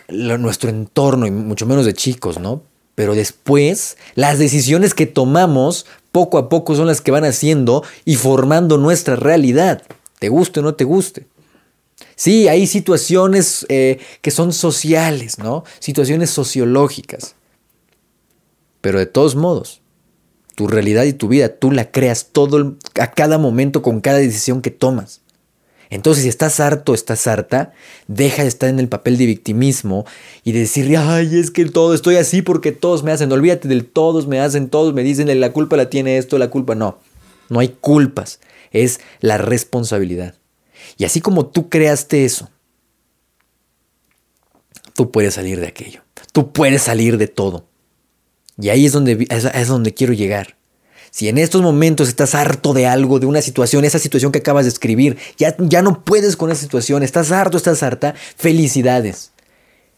nuestro 0.08 0.70
entorno, 0.70 1.26
y 1.26 1.30
mucho 1.30 1.66
menos 1.66 1.84
de 1.86 1.94
chicos, 1.94 2.38
¿no? 2.38 2.62
Pero 2.94 3.14
después, 3.14 3.98
las 4.14 4.38
decisiones 4.38 4.94
que 4.94 5.06
tomamos 5.06 5.86
poco 6.12 6.38
a 6.38 6.48
poco 6.48 6.74
son 6.74 6.86
las 6.86 7.02
que 7.02 7.10
van 7.10 7.24
haciendo 7.24 7.84
y 8.04 8.16
formando 8.16 8.78
nuestra 8.78 9.16
realidad, 9.16 9.82
te 10.18 10.30
guste 10.30 10.60
o 10.60 10.62
no 10.62 10.74
te 10.74 10.84
guste. 10.84 11.26
Sí, 12.14 12.48
hay 12.48 12.66
situaciones 12.66 13.66
eh, 13.68 13.98
que 14.22 14.30
son 14.30 14.54
sociales, 14.54 15.38
¿no? 15.38 15.64
Situaciones 15.78 16.30
sociológicas. 16.30 17.34
Pero 18.80 18.98
de 18.98 19.06
todos 19.06 19.34
modos, 19.34 19.82
tu 20.56 20.66
realidad 20.66 21.04
y 21.04 21.12
tu 21.12 21.28
vida, 21.28 21.50
tú 21.50 21.70
la 21.70 21.92
creas 21.92 22.30
todo 22.32 22.76
a 22.98 23.12
cada 23.12 23.38
momento 23.38 23.82
con 23.82 24.00
cada 24.00 24.18
decisión 24.18 24.62
que 24.62 24.70
tomas. 24.70 25.20
Entonces, 25.90 26.24
si 26.24 26.28
estás 26.28 26.58
harto, 26.58 26.94
estás 26.94 27.26
harta, 27.26 27.72
deja 28.08 28.42
de 28.42 28.48
estar 28.48 28.68
en 28.68 28.80
el 28.80 28.88
papel 28.88 29.18
de 29.18 29.26
victimismo 29.26 30.04
y 30.42 30.52
de 30.52 30.60
decir, 30.60 30.96
ay, 30.96 31.38
es 31.38 31.50
que 31.50 31.66
todo 31.66 31.94
estoy 31.94 32.16
así 32.16 32.42
porque 32.42 32.72
todos 32.72 33.04
me 33.04 33.12
hacen. 33.12 33.30
Olvídate 33.30 33.68
del 33.68 33.84
todos 33.84 34.26
me 34.26 34.40
hacen, 34.40 34.68
todos 34.68 34.94
me 34.94 35.04
dicen, 35.04 35.38
la 35.38 35.52
culpa 35.52 35.76
la 35.76 35.90
tiene 35.90 36.16
esto, 36.16 36.38
la 36.38 36.50
culpa 36.50 36.74
no. 36.74 36.98
No 37.50 37.60
hay 37.60 37.68
culpas, 37.68 38.40
es 38.72 38.98
la 39.20 39.38
responsabilidad. 39.38 40.34
Y 40.96 41.04
así 41.04 41.20
como 41.20 41.46
tú 41.46 41.68
creaste 41.68 42.24
eso, 42.24 42.48
tú 44.94 45.12
puedes 45.12 45.34
salir 45.34 45.60
de 45.60 45.68
aquello. 45.68 46.00
Tú 46.32 46.52
puedes 46.52 46.82
salir 46.82 47.18
de 47.18 47.28
todo. 47.28 47.68
Y 48.60 48.70
ahí 48.70 48.86
es 48.86 48.92
donde, 48.92 49.26
es, 49.28 49.68
donde 49.68 49.94
quiero 49.94 50.12
llegar. 50.12 50.56
Si 51.10 51.28
en 51.28 51.38
estos 51.38 51.62
momentos 51.62 52.08
estás 52.08 52.34
harto 52.34 52.74
de 52.74 52.86
algo, 52.86 53.18
de 53.18 53.26
una 53.26 53.40
situación, 53.40 53.84
esa 53.84 53.98
situación 53.98 54.32
que 54.32 54.38
acabas 54.38 54.64
de 54.64 54.70
escribir, 54.70 55.16
ya, 55.38 55.54
ya 55.58 55.82
no 55.82 56.04
puedes 56.04 56.36
con 56.36 56.50
esa 56.50 56.60
situación, 56.60 57.02
estás 57.02 57.32
harto, 57.32 57.56
estás 57.56 57.82
harta, 57.82 58.14
felicidades. 58.36 59.32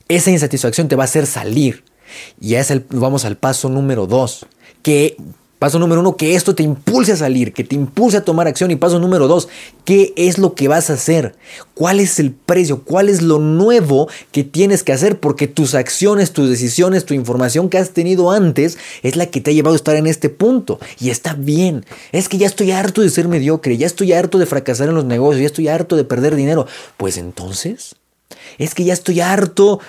Esa 0.08 0.30
insatisfacción 0.30 0.88
te 0.88 0.96
va 0.96 1.04
a 1.04 1.06
hacer 1.06 1.26
salir. 1.26 1.84
Y 2.40 2.50
ya 2.50 2.60
es 2.60 2.70
el, 2.70 2.84
vamos 2.90 3.24
al 3.24 3.36
paso 3.36 3.68
número 3.68 4.06
dos, 4.06 4.46
que 4.82 5.16
Paso 5.58 5.80
número 5.80 6.00
uno, 6.00 6.16
que 6.16 6.36
esto 6.36 6.54
te 6.54 6.62
impulse 6.62 7.12
a 7.12 7.16
salir, 7.16 7.52
que 7.52 7.64
te 7.64 7.74
impulse 7.74 8.18
a 8.18 8.24
tomar 8.24 8.46
acción. 8.46 8.70
Y 8.70 8.76
paso 8.76 9.00
número 9.00 9.26
dos, 9.26 9.48
¿qué 9.84 10.12
es 10.16 10.38
lo 10.38 10.54
que 10.54 10.68
vas 10.68 10.88
a 10.88 10.92
hacer? 10.92 11.34
¿Cuál 11.74 11.98
es 11.98 12.20
el 12.20 12.30
precio? 12.30 12.84
¿Cuál 12.84 13.08
es 13.08 13.22
lo 13.22 13.40
nuevo 13.40 14.08
que 14.30 14.44
tienes 14.44 14.84
que 14.84 14.92
hacer? 14.92 15.18
Porque 15.18 15.48
tus 15.48 15.74
acciones, 15.74 16.32
tus 16.32 16.48
decisiones, 16.48 17.04
tu 17.04 17.14
información 17.14 17.68
que 17.68 17.78
has 17.78 17.90
tenido 17.90 18.30
antes 18.30 18.78
es 19.02 19.16
la 19.16 19.26
que 19.26 19.40
te 19.40 19.50
ha 19.50 19.54
llevado 19.54 19.74
a 19.74 19.76
estar 19.76 19.96
en 19.96 20.06
este 20.06 20.28
punto. 20.28 20.78
Y 21.00 21.10
está 21.10 21.34
bien. 21.34 21.84
Es 22.12 22.28
que 22.28 22.38
ya 22.38 22.46
estoy 22.46 22.70
harto 22.70 23.02
de 23.02 23.10
ser 23.10 23.26
mediocre, 23.26 23.76
ya 23.76 23.86
estoy 23.86 24.12
harto 24.12 24.38
de 24.38 24.46
fracasar 24.46 24.88
en 24.88 24.94
los 24.94 25.06
negocios, 25.06 25.40
ya 25.40 25.46
estoy 25.46 25.66
harto 25.66 25.96
de 25.96 26.04
perder 26.04 26.36
dinero. 26.36 26.68
Pues 26.96 27.16
entonces, 27.16 27.96
es 28.58 28.74
que 28.74 28.84
ya 28.84 28.92
estoy 28.92 29.20
harto 29.20 29.80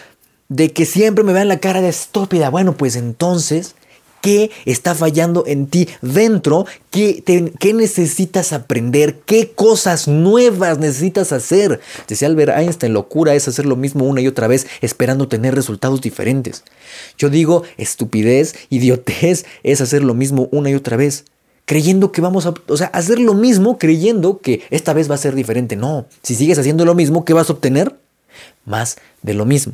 de 0.47 0.73
que 0.73 0.87
siempre 0.87 1.23
me 1.23 1.33
vean 1.33 1.47
la 1.47 1.59
cara 1.59 1.79
de 1.81 1.89
estúpida. 1.89 2.49
Bueno, 2.49 2.75
pues 2.75 2.95
entonces 2.95 3.75
¿Qué 4.21 4.51
está 4.65 4.95
fallando 4.95 5.43
en 5.47 5.67
ti 5.67 5.87
dentro? 6.01 6.65
¿Qué, 6.91 7.23
¿Qué, 7.59 7.73
necesitas 7.73 8.53
aprender? 8.53 9.19
¿Qué 9.25 9.51
cosas 9.51 10.07
nuevas 10.07 10.77
necesitas 10.77 11.31
hacer? 11.31 11.79
Decía 12.07 12.27
Albert 12.27 12.57
Einstein, 12.57 12.93
locura 12.93 13.35
es 13.35 13.47
hacer 13.47 13.65
lo 13.65 13.75
mismo 13.75 14.05
una 14.05 14.21
y 14.21 14.27
otra 14.27 14.47
vez 14.47 14.67
esperando 14.81 15.27
tener 15.27 15.55
resultados 15.55 16.01
diferentes. 16.01 16.63
Yo 17.17 17.29
digo, 17.29 17.63
estupidez, 17.77 18.55
idiotez 18.69 19.45
es 19.63 19.81
hacer 19.81 20.03
lo 20.03 20.13
mismo 20.13 20.49
una 20.51 20.69
y 20.69 20.75
otra 20.75 20.97
vez 20.97 21.25
creyendo 21.69 22.11
que 22.11 22.19
vamos 22.19 22.47
a, 22.47 22.55
o 22.67 22.77
sea, 22.77 22.87
hacer 22.87 23.19
lo 23.19 23.35
mismo 23.35 23.77
creyendo 23.77 24.39
que 24.39 24.63
esta 24.71 24.91
vez 24.93 25.07
va 25.07 25.13
a 25.13 25.19
ser 25.19 25.35
diferente. 25.35 25.75
No, 25.75 26.07
si 26.23 26.33
sigues 26.33 26.57
haciendo 26.57 26.83
lo 26.83 26.95
mismo, 26.95 27.25
¿qué 27.25 27.33
vas 27.33 27.49
a 27.49 27.53
obtener? 27.53 27.95
Más 28.65 28.97
de 29.21 29.35
lo 29.35 29.45
mismo. 29.45 29.73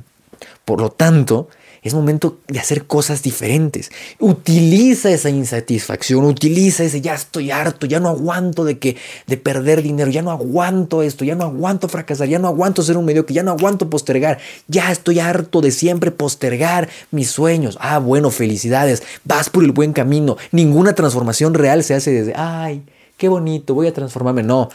Por 0.66 0.82
lo 0.82 0.90
tanto, 0.90 1.48
es 1.86 1.94
momento 1.94 2.40
de 2.48 2.58
hacer 2.58 2.86
cosas 2.88 3.22
diferentes. 3.22 3.92
Utiliza 4.20 5.12
esa 5.12 5.30
insatisfacción, 5.30 6.26
utiliza 6.26 6.84
ese 6.84 7.00
ya 7.00 7.14
estoy 7.14 7.52
harto, 7.52 7.86
ya 7.86 8.00
no 8.00 8.10
aguanto 8.10 8.66
de 8.66 8.80
que 8.80 8.98
de 9.28 9.38
perder 9.38 9.84
dinero, 9.84 10.10
ya 10.10 10.24
no 10.24 10.32
aguanto 10.32 11.04
esto, 11.04 11.24
ya 11.24 11.36
no 11.36 11.44
aguanto 11.44 11.88
fracasar, 11.88 12.28
ya 12.28 12.40
no 12.40 12.48
aguanto 12.48 12.82
ser 12.82 12.98
un 12.98 13.06
mediocre, 13.06 13.36
ya 13.36 13.44
no 13.44 13.52
aguanto 13.52 13.88
postergar, 13.88 14.40
ya 14.68 14.92
estoy 14.92 15.20
harto 15.20 15.62
de 15.62 15.70
siempre 15.70 16.10
postergar 16.10 16.90
mis 17.12 17.30
sueños. 17.30 17.78
Ah, 17.80 18.00
bueno, 18.00 18.32
felicidades, 18.32 19.04
vas 19.24 19.52
por 19.52 19.64
el 19.64 19.72
buen 19.72 19.94
camino. 19.94 20.38
Ninguna 20.52 20.96
transformación 20.96 21.54
real 21.54 21.84
se 21.84 21.94
hace 21.94 22.10
desde, 22.10 22.34
ay, 22.36 22.82
qué 23.16 23.30
bonito, 23.30 23.76
voy 23.76 23.86
a 23.86 23.94
transformarme. 23.94 24.42
No. 24.42 24.70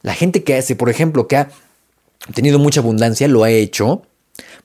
La 0.00 0.14
gente 0.14 0.44
que 0.44 0.56
hace, 0.56 0.76
por 0.76 0.88
ejemplo, 0.88 1.28
que 1.28 1.36
ha 1.36 1.50
tenido 2.32 2.58
mucha 2.58 2.80
abundancia, 2.80 3.28
lo 3.28 3.44
ha 3.44 3.50
hecho 3.50 4.06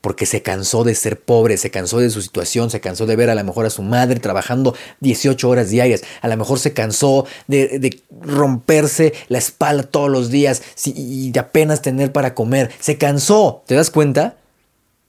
porque 0.02 0.26
se 0.26 0.42
cansó 0.42 0.84
de 0.84 0.96
ser 0.96 1.20
pobre, 1.20 1.58
se 1.58 1.72
cansó 1.72 2.00
de 2.00 2.10
su 2.10 2.22
situación, 2.22 2.70
se 2.70 2.80
cansó 2.80 3.06
de 3.06 3.16
ver 3.16 3.30
a 3.30 3.36
lo 3.36 3.44
mejor 3.44 3.66
a 3.66 3.70
su 3.70 3.82
madre 3.82 4.20
trabajando 4.20 4.76
18 5.02 5.50
horas 5.50 5.70
diarias, 5.70 6.04
a 6.22 6.28
lo 6.28 6.38
mejor 6.38 6.60
se 6.60 6.74
cansó 6.74 7.26
de, 7.48 8.02
romperse 8.22 9.14
la 9.28 9.38
espalda 9.38 9.84
todos 9.84 10.10
los 10.10 10.30
días 10.30 10.62
y 10.86 11.32
de 11.32 11.40
apenas 11.40 11.82
tener 11.82 12.12
para 12.12 12.34
comer, 12.34 12.72
se 12.80 12.98
cansó, 12.98 13.64
¿te 13.66 13.76
das 13.76 13.90
cuenta? 13.90 14.38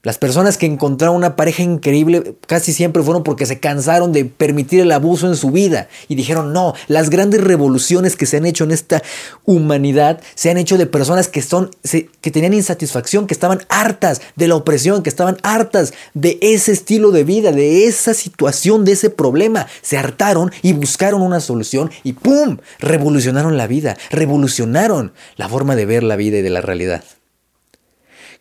Las 0.01 0.17
personas 0.17 0.57
que 0.57 0.65
encontraron 0.65 1.17
una 1.17 1.35
pareja 1.35 1.61
increíble 1.61 2.35
casi 2.47 2.71
siempre 2.71 3.03
fueron 3.03 3.21
porque 3.21 3.45
se 3.45 3.59
cansaron 3.59 4.13
de 4.13 4.23
permitir 4.23 4.79
el 4.79 4.93
abuso 4.93 5.27
en 5.27 5.35
su 5.35 5.51
vida 5.51 5.89
y 6.07 6.15
dijeron, 6.15 6.53
no, 6.53 6.73
las 6.87 7.09
grandes 7.09 7.43
revoluciones 7.43 8.15
que 8.15 8.25
se 8.25 8.37
han 8.37 8.45
hecho 8.45 8.63
en 8.63 8.71
esta 8.71 9.03
humanidad 9.43 10.21
se 10.35 10.49
han 10.49 10.57
hecho 10.57 10.77
de 10.77 10.85
personas 10.85 11.27
que, 11.27 11.41
son, 11.41 11.71
que 11.83 12.31
tenían 12.31 12.53
insatisfacción, 12.53 13.27
que 13.27 13.33
estaban 13.33 13.59
hartas 13.67 14.21
de 14.37 14.47
la 14.47 14.55
opresión, 14.55 15.03
que 15.03 15.09
estaban 15.09 15.35
hartas 15.43 15.93
de 16.13 16.39
ese 16.41 16.71
estilo 16.71 17.11
de 17.11 17.25
vida, 17.25 17.51
de 17.51 17.83
esa 17.83 18.13
situación, 18.13 18.85
de 18.85 18.93
ese 18.93 19.09
problema. 19.09 19.67
Se 19.81 19.97
hartaron 19.97 20.49
y 20.61 20.71
buscaron 20.71 21.21
una 21.21 21.41
solución 21.41 21.91
y 22.03 22.13
¡pum! 22.13 22.59
Revolucionaron 22.79 23.57
la 23.57 23.67
vida, 23.67 23.97
revolucionaron 24.11 25.11
la 25.35 25.49
forma 25.49 25.75
de 25.75 25.85
ver 25.85 26.03
la 26.03 26.15
vida 26.15 26.37
y 26.37 26.41
de 26.41 26.51
la 26.51 26.61
realidad. 26.61 27.03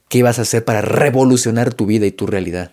¿Qué 0.09 0.23
vas 0.23 0.39
a 0.39 0.43
hacer 0.43 0.65
para 0.65 0.81
revolucionar 0.81 1.75
tu 1.75 1.87
vida 1.87 2.07
y 2.07 2.13
tu 2.13 2.27
realidad? 2.27 2.73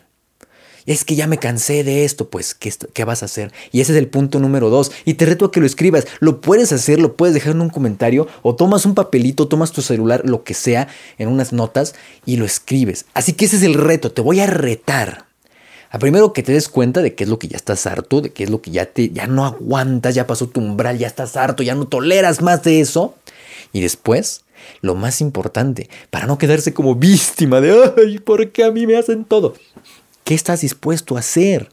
Es 0.85 1.03
que 1.03 1.15
ya 1.15 1.25
me 1.25 1.39
cansé 1.39 1.83
de 1.83 2.05
esto, 2.05 2.29
pues, 2.29 2.53
¿qué, 2.53 2.71
¿qué, 2.93 3.03
vas 3.05 3.23
a 3.23 3.25
hacer? 3.25 3.51
Y 3.71 3.81
ese 3.81 3.91
es 3.93 3.97
el 3.97 4.07
punto 4.07 4.39
número 4.39 4.69
dos. 4.69 4.91
Y 5.03 5.15
te 5.15 5.25
reto 5.25 5.45
a 5.45 5.51
que 5.51 5.59
lo 5.59 5.65
escribas. 5.65 6.05
Lo 6.19 6.41
puedes 6.41 6.71
hacer, 6.71 6.99
lo 6.99 7.17
puedes 7.17 7.33
dejar 7.33 7.53
en 7.53 7.61
un 7.61 7.69
comentario 7.69 8.27
o 8.43 8.55
tomas 8.55 8.85
un 8.85 8.93
papelito, 8.93 9.47
tomas 9.47 9.71
tu 9.71 9.81
celular, 9.81 10.21
lo 10.25 10.43
que 10.43 10.53
sea, 10.53 10.87
en 11.17 11.27
unas 11.27 11.53
notas 11.53 11.95
y 12.25 12.37
lo 12.37 12.45
escribes. 12.45 13.05
Así 13.15 13.33
que 13.33 13.45
ese 13.45 13.57
es 13.57 13.63
el 13.63 13.73
reto. 13.73 14.11
Te 14.11 14.21
voy 14.21 14.39
a 14.41 14.47
retar. 14.47 15.25
A 15.89 15.97
primero 15.97 16.33
que 16.33 16.43
te 16.43 16.51
des 16.51 16.69
cuenta 16.69 17.01
de 17.01 17.15
qué 17.15 17.23
es 17.23 17.29
lo 17.29 17.39
que 17.39 17.47
ya 17.47 17.57
estás 17.57 17.87
harto, 17.87 18.21
de 18.21 18.31
qué 18.31 18.43
es 18.43 18.49
lo 18.49 18.61
que 18.61 18.69
ya, 18.69 18.85
te, 18.85 19.09
ya 19.09 19.27
no 19.27 19.45
aguantas, 19.45 20.13
ya 20.13 20.27
pasó 20.27 20.47
tu 20.47 20.59
umbral, 20.59 20.99
ya 20.99 21.07
estás 21.07 21.35
harto, 21.35 21.63
ya 21.63 21.73
no 21.73 21.87
toleras 21.87 22.41
más 22.41 22.63
de 22.63 22.81
eso. 22.81 23.15
Y 23.73 23.81
después 23.81 24.44
lo 24.81 24.95
más 24.95 25.21
importante, 25.21 25.89
para 26.09 26.27
no 26.27 26.37
quedarse 26.37 26.73
como 26.73 26.95
víctima 26.95 27.61
de, 27.61 27.93
ay, 27.97 28.19
¿por 28.19 28.51
qué 28.51 28.63
a 28.63 28.71
mí 28.71 28.87
me 28.87 28.97
hacen 28.97 29.25
todo? 29.25 29.53
¿Qué 30.23 30.33
estás 30.33 30.61
dispuesto 30.61 31.15
a 31.15 31.19
hacer? 31.19 31.69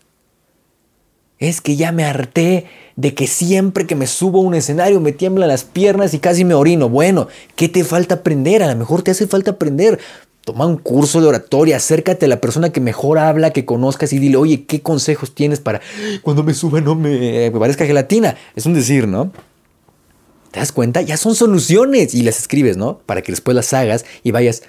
Es 1.39 1.61
que 1.61 1.75
ya 1.75 1.91
me 1.91 2.05
harté 2.05 2.67
de 2.97 3.15
que 3.15 3.27
siempre 3.27 3.87
que 3.87 3.97
me 3.97 4.07
subo 4.07 4.39
a 4.39 4.43
un 4.43 4.55
escenario 4.55 5.01
me 5.01 5.13
tiemblan 5.13 5.49
las 5.49 5.65
piernas 5.65 6.15
y 6.15 6.19
casi 6.19 6.45
me 6.45 6.55
orino. 6.55 6.89
Bueno, 6.89 7.29
¿qué 7.57 7.69
te 7.69 7.83
falta 7.85 8.17
aprender? 8.17 8.63
A 8.63 8.69
lo 8.69 8.77
mejor 8.77 9.03
te 9.03 9.11
hace 9.11 9.27
falta 9.27 9.53
aprender. 9.53 9.99
Toma 10.45 10.67
un 10.67 10.77
curso 10.77 11.21
de 11.21 11.29
oratoria, 11.29 11.77
acércate 11.77 12.27
a 12.27 12.29
la 12.29 12.41
persona 12.41 12.71
que 12.71 12.81
mejor 12.81 13.19
habla, 13.19 13.53
que 13.53 13.65
conozcas 13.65 14.13
y 14.13 14.19
dile, 14.19 14.37
oye, 14.37 14.65
¿qué 14.65 14.83
consejos 14.83 15.35
tienes 15.35 15.61
para 15.61 15.81
cuando 16.23 16.43
me 16.43 16.53
suba 16.53 16.81
no 16.81 16.97
me, 16.97 17.51
me 17.51 17.59
parezca 17.59 17.87
gelatina? 17.87 18.37
Es 18.57 18.67
un 18.67 18.75
decir, 18.75 19.07
¿no? 19.07 19.33
¿Te 20.53 20.61
das 20.61 20.71
cuenta? 20.71 21.01
Ya 21.01 21.17
son 21.17 21.35
soluciones 21.35 22.15
y 22.15 22.23
las 22.23 22.39
escribes, 22.39 22.77
¿no? 22.77 22.99
Para 22.99 23.23
que 23.23 23.33
después 23.33 23.55
las 23.55 23.73
hagas 23.73 24.05
y 24.23 24.33
vayas 24.33 24.63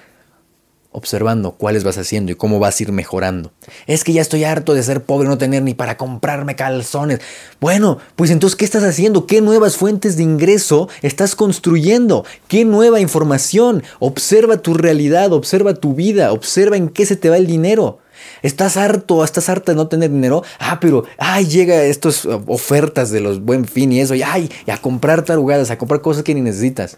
observando 0.94 1.52
cuáles 1.52 1.84
vas 1.84 1.98
haciendo 1.98 2.32
y 2.32 2.36
cómo 2.36 2.60
vas 2.60 2.80
a 2.80 2.84
ir 2.84 2.92
mejorando. 2.92 3.52
Es 3.88 4.04
que 4.04 4.14
ya 4.14 4.22
estoy 4.22 4.44
harto 4.44 4.74
de 4.74 4.84
ser 4.84 5.04
pobre 5.04 5.28
no 5.28 5.38
tener 5.38 5.62
ni 5.64 5.74
para 5.74 5.98
comprarme 5.98 6.56
calzones. 6.56 7.20
Bueno, 7.60 7.98
pues 8.16 8.32
entonces, 8.32 8.56
¿qué 8.56 8.66
estás 8.66 8.84
haciendo? 8.84 9.28
¿Qué 9.28 9.42
nuevas 9.42 9.76
fuentes 9.76 10.16
de 10.16 10.24
ingreso 10.24 10.90
estás 11.02 11.36
construyendo? 11.36 12.26
¿Qué 12.48 12.64
nueva 12.66 13.00
información? 13.00 13.84
Observa 14.00 14.58
tu 14.58 14.74
realidad, 14.74 15.34
observa 15.34 15.74
tu 15.74 15.96
vida, 15.96 16.32
observa 16.32 16.78
en 16.78 16.90
qué 16.90 17.06
se 17.06 17.16
te 17.16 17.30
va 17.30 17.38
el 17.38 17.48
dinero. 17.48 18.00
Estás 18.42 18.78
harto, 18.78 19.24
estás 19.24 19.50
harta 19.50 19.72
de 19.72 19.76
no 19.76 19.88
tener 19.88 20.12
dinero. 20.12 20.44
Ah, 20.60 20.80
pero, 20.80 21.04
ay, 21.18 21.46
llega 21.46 21.84
estas 21.84 22.26
ofertas 22.26 23.10
de 23.10 23.20
los 23.20 23.42
buen 23.42 23.66
fin 23.66 23.92
y 23.92 24.00
eso. 24.00 24.16
Y, 24.16 24.22
ay, 24.22 24.50
a 24.68 24.78
comprar 24.78 25.24
tarugadas, 25.24 25.72
a 25.72 25.78
comprar 25.78 26.02
cosas 26.02 26.24
que 26.24 26.36
ni 26.36 26.42
necesitas. 26.42 26.98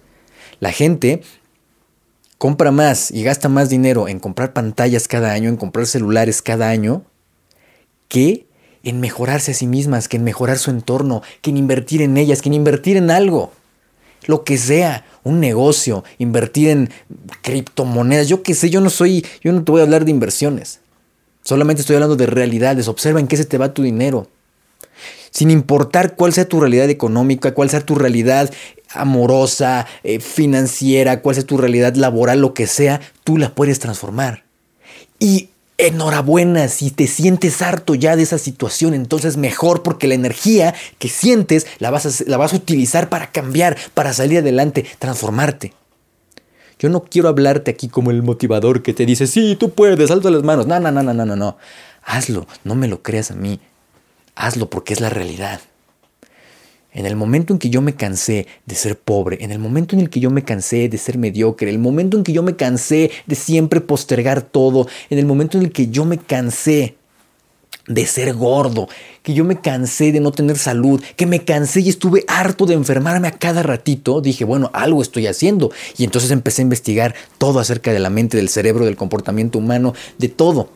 La 0.60 0.72
gente 0.72 1.22
compra 2.38 2.72
más 2.72 3.12
y 3.12 3.24
gasta 3.24 3.50
más 3.50 3.70
dinero 3.70 4.08
en 4.08 4.20
comprar 4.20 4.54
pantallas 4.54 5.08
cada 5.08 5.32
año, 5.32 5.50
en 5.50 5.58
comprar 5.58 5.86
celulares 5.88 6.42
cada 6.42 6.70
año, 6.70 7.04
que 8.08 8.46
en 8.84 9.00
mejorarse 9.00 9.52
a 9.52 9.56
sí 9.56 9.68
mismas, 9.68 10.08
que 10.08 10.18
en 10.18 10.24
mejorar 10.24 10.58
su 10.58 10.70
entorno, 10.70 11.24
que 11.42 11.50
en 11.50 11.58
invertir 11.58 12.02
en 12.02 12.18
ellas, 12.18 12.42
que 12.42 12.50
en 12.50 12.54
invertir 12.54 12.98
en 12.98 13.10
algo. 13.10 13.52
Lo 14.28 14.44
que 14.44 14.58
sea, 14.58 15.06
un 15.24 15.40
negocio, 15.40 16.04
invertir 16.18 16.70
en 16.70 16.90
criptomonedas, 17.42 18.28
yo 18.28 18.44
qué 18.44 18.54
sé, 18.54 18.70
yo 18.70 18.82
no 18.82 18.90
soy, 18.90 19.26
yo 19.42 19.52
no 19.52 19.64
te 19.64 19.72
voy 19.72 19.82
a 19.82 19.84
hablar 19.84 20.06
de 20.06 20.12
inversiones. 20.12 20.80
Solamente 21.44 21.82
estoy 21.82 21.96
hablando 21.96 22.16
de 22.16 22.26
realidades. 22.26 22.88
Observa 22.88 23.20
en 23.20 23.28
qué 23.28 23.38
se 23.38 23.46
te 23.46 23.60
va 23.60 23.74
tu 23.74 23.84
dinero. 23.84 24.28
Sin 25.30 25.52
importar 25.52 26.16
cuál 26.16 26.34
sea 26.34 26.48
tu 26.48 26.60
realidad 26.60 26.90
económica, 26.90 27.54
cuál 27.54 27.70
sea 27.70 27.82
tu 27.82 27.94
realidad 27.94 28.52
amorosa, 28.96 29.88
eh, 30.04 30.20
financiera, 30.20 31.22
cuál 31.22 31.36
sea 31.36 31.46
tu 31.46 31.58
realidad 31.58 31.96
laboral, 31.96 32.42
lo 32.42 32.54
que 32.54 32.68
sea, 32.68 33.02
tú 33.24 33.38
la 33.38 33.54
puedes 33.54 33.80
transformar. 33.80 34.44
Y 35.20 35.50
enhorabuena, 35.78 36.68
si 36.68 36.92
te 36.92 37.08
sientes 37.08 37.62
harto 37.62 37.96
ya 37.96 38.16
de 38.16 38.24
esa 38.24 38.38
situación, 38.38 38.94
entonces 38.94 39.38
mejor 39.38 39.84
porque 39.84 40.08
la 40.08 40.16
energía 40.16 40.74
que 41.00 41.10
sientes 41.10 41.68
la 41.80 41.92
vas 41.92 42.06
a, 42.06 42.24
la 42.28 42.38
vas 42.38 42.54
a 42.54 42.58
utilizar 42.58 43.10
para 43.10 43.32
cambiar, 43.32 43.78
para 43.94 44.14
salir 44.14 44.40
adelante, 44.40 44.86
transformarte. 45.00 45.74
Yo 46.80 46.90
no 46.90 47.04
quiero 47.04 47.30
hablarte 47.30 47.72
aquí 47.72 47.88
como 47.88 48.12
el 48.12 48.22
motivador 48.22 48.82
que 48.82 48.94
te 48.94 49.06
dice, 49.06 49.28
sí, 49.28 49.56
tú 49.60 49.72
puedes, 49.72 50.12
alza 50.12 50.30
las 50.30 50.44
manos. 50.44 50.68
No, 50.68 50.80
no, 50.80 50.92
no, 50.92 51.04
no, 51.04 51.14
no, 51.14 51.26
no, 51.26 51.36
no. 51.36 51.58
Hazlo, 52.04 52.48
no 52.64 52.76
me 52.76 52.88
lo 52.88 53.02
creas 53.02 53.32
a 53.32 53.36
mí. 53.36 53.60
Hazlo 54.36 54.70
porque 54.70 54.94
es 54.94 55.00
la 55.00 55.10
realidad. 55.10 55.62
En 56.96 57.06
el 57.06 57.18
momento 57.18 57.52
en 57.52 57.60
que 57.60 57.70
yo 57.70 57.82
me 57.82 57.94
cansé 57.94 58.48
de 58.66 58.74
ser 58.74 58.98
pobre, 58.98 59.44
en 59.44 59.52
el 59.52 59.60
momento 59.60 59.98
en 59.98 60.02
el 60.02 60.10
que 60.10 60.22
yo 60.22 60.32
me 60.32 60.46
cansé 60.46 60.88
de 60.88 60.98
ser 60.98 61.18
mediocre, 61.18 61.68
en 61.68 61.76
el 61.76 61.82
momento 61.82 62.16
en 62.16 62.24
que 62.24 62.32
yo 62.32 62.42
me 62.42 62.56
cansé 62.56 63.12
de 63.28 63.36
siempre 63.36 63.82
postergar 63.82 64.42
todo, 64.42 64.88
en 65.10 65.20
el 65.20 65.26
momento 65.26 65.58
en 65.58 65.66
el 65.66 65.72
que 65.74 65.90
yo 65.90 66.06
me 66.06 66.18
cansé 66.18 66.96
de 67.86 68.06
ser 68.06 68.34
gordo, 68.34 68.88
que 69.24 69.34
yo 69.34 69.44
me 69.44 69.60
cansé 69.60 70.14
de 70.14 70.22
no 70.22 70.32
tener 70.32 70.58
salud, 70.58 71.04
que 71.18 71.26
me 71.26 71.44
cansé 71.44 71.82
y 71.82 71.90
estuve 71.90 72.24
harto 72.30 72.66
de 72.66 72.76
enfermarme 72.76 73.28
a 73.28 73.32
cada 73.32 73.62
ratito, 73.62 74.22
dije, 74.22 74.46
bueno, 74.46 74.72
algo 74.74 75.02
estoy 75.02 75.28
haciendo. 75.28 75.72
Y 75.98 76.06
entonces 76.06 76.32
empecé 76.32 76.62
a 76.62 76.64
investigar 76.64 77.14
todo 77.38 77.60
acerca 77.60 77.92
de 77.92 78.00
la 78.00 78.10
mente, 78.10 78.38
del 78.38 78.48
cerebro, 78.48 78.86
del 78.86 78.96
comportamiento 78.96 79.60
humano, 79.60 79.94
de 80.18 80.30
todo. 80.30 80.70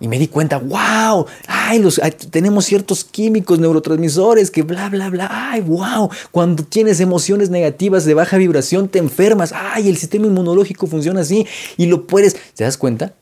Y 0.00 0.08
me 0.08 0.18
di 0.18 0.28
cuenta, 0.28 0.58
wow, 0.58 1.26
ay, 1.46 1.80
los, 1.80 2.00
tenemos 2.30 2.64
ciertos 2.64 3.04
químicos, 3.04 3.58
neurotransmisores, 3.58 4.50
que 4.50 4.62
bla, 4.62 4.88
bla, 4.88 5.10
bla, 5.10 5.28
ay, 5.30 5.60
wow, 5.60 6.08
cuando 6.30 6.62
tienes 6.62 7.00
emociones 7.00 7.50
negativas 7.50 8.04
de 8.04 8.14
baja 8.14 8.36
vibración 8.36 8.88
te 8.88 8.98
enfermas, 8.98 9.52
ay, 9.52 9.88
el 9.88 9.96
sistema 9.96 10.26
inmunológico 10.26 10.86
funciona 10.86 11.22
así 11.22 11.46
y 11.76 11.86
lo 11.86 12.06
puedes, 12.06 12.36
¿te 12.54 12.64
das 12.64 12.76
cuenta? 12.78 13.12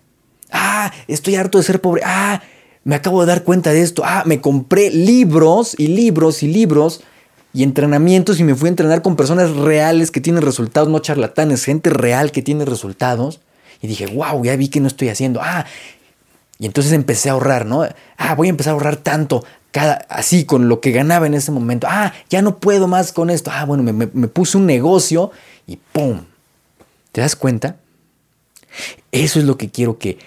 Ah, 0.50 0.92
estoy 1.09 1.37
harto 1.37 1.59
de 1.59 1.64
ser 1.64 1.80
pobre, 1.80 2.02
ah, 2.04 2.42
me 2.87 2.95
acabo 2.95 3.21
de 3.21 3.26
dar 3.26 3.42
cuenta 3.42 3.73
de 3.73 3.83
esto. 3.83 4.02
Ah, 4.04 4.23
me 4.26 4.40
compré 4.40 4.90
libros 4.90 5.75
y 5.76 5.88
libros 5.88 6.45
y 6.45 6.47
libros 6.47 7.00
y 7.52 7.64
entrenamientos 7.64 8.38
y 8.38 8.45
me 8.45 8.54
fui 8.54 8.68
a 8.68 8.71
entrenar 8.71 9.02
con 9.02 9.16
personas 9.16 9.50
reales 9.56 10.12
que 10.12 10.21
tienen 10.21 10.42
resultados, 10.42 10.88
no 10.88 11.00
charlatanes, 11.00 11.64
gente 11.64 11.90
real 11.90 12.30
que 12.30 12.42
tiene 12.42 12.64
resultados. 12.64 13.40
Y 13.83 13.88
dije, 13.88 14.06
wow, 14.06 14.45
ya 14.45 14.54
vi 14.54 14.68
que 14.68 14.78
no 14.78 14.87
estoy 14.87 15.09
haciendo. 15.09 15.40
Ah, 15.42 15.66
Y 16.59 16.67
entonces 16.67 16.93
empecé 16.93 17.29
a 17.29 17.33
ahorrar, 17.33 17.67
¿no? 17.67 17.87
Ah, 18.17 18.35
voy 18.35 18.47
a 18.47 18.51
empezar 18.51 18.71
a 18.71 18.75
ahorrar 18.75 18.97
tanto, 18.97 19.45
cada, 19.73 20.07
así 20.09 20.45
con 20.45 20.69
lo 20.69 20.81
que 20.81 20.91
ganaba 20.91 21.27
en 21.27 21.35
ese 21.35 21.53
momento. 21.53 21.87
Ah, 21.91 22.15
ya 22.31 22.41
no 22.41 22.59
puedo 22.59 22.89
más 22.89 23.13
con 23.13 23.29
esto. 23.29 23.51
Ah, 23.53 23.65
bueno, 23.67 23.83
me, 23.83 24.07
puse 24.29 24.57
un 24.57 24.67
negocio 24.67 25.31
y 25.67 25.77
¡pum! 25.77 26.23
¿Te 27.13 27.21
das 27.21 27.37
cuenta? 27.37 27.77
Eso 29.13 29.39
es 29.39 29.45
lo 29.45 29.59
que 29.59 29.71
quiero 29.71 29.99
que, 29.99 30.19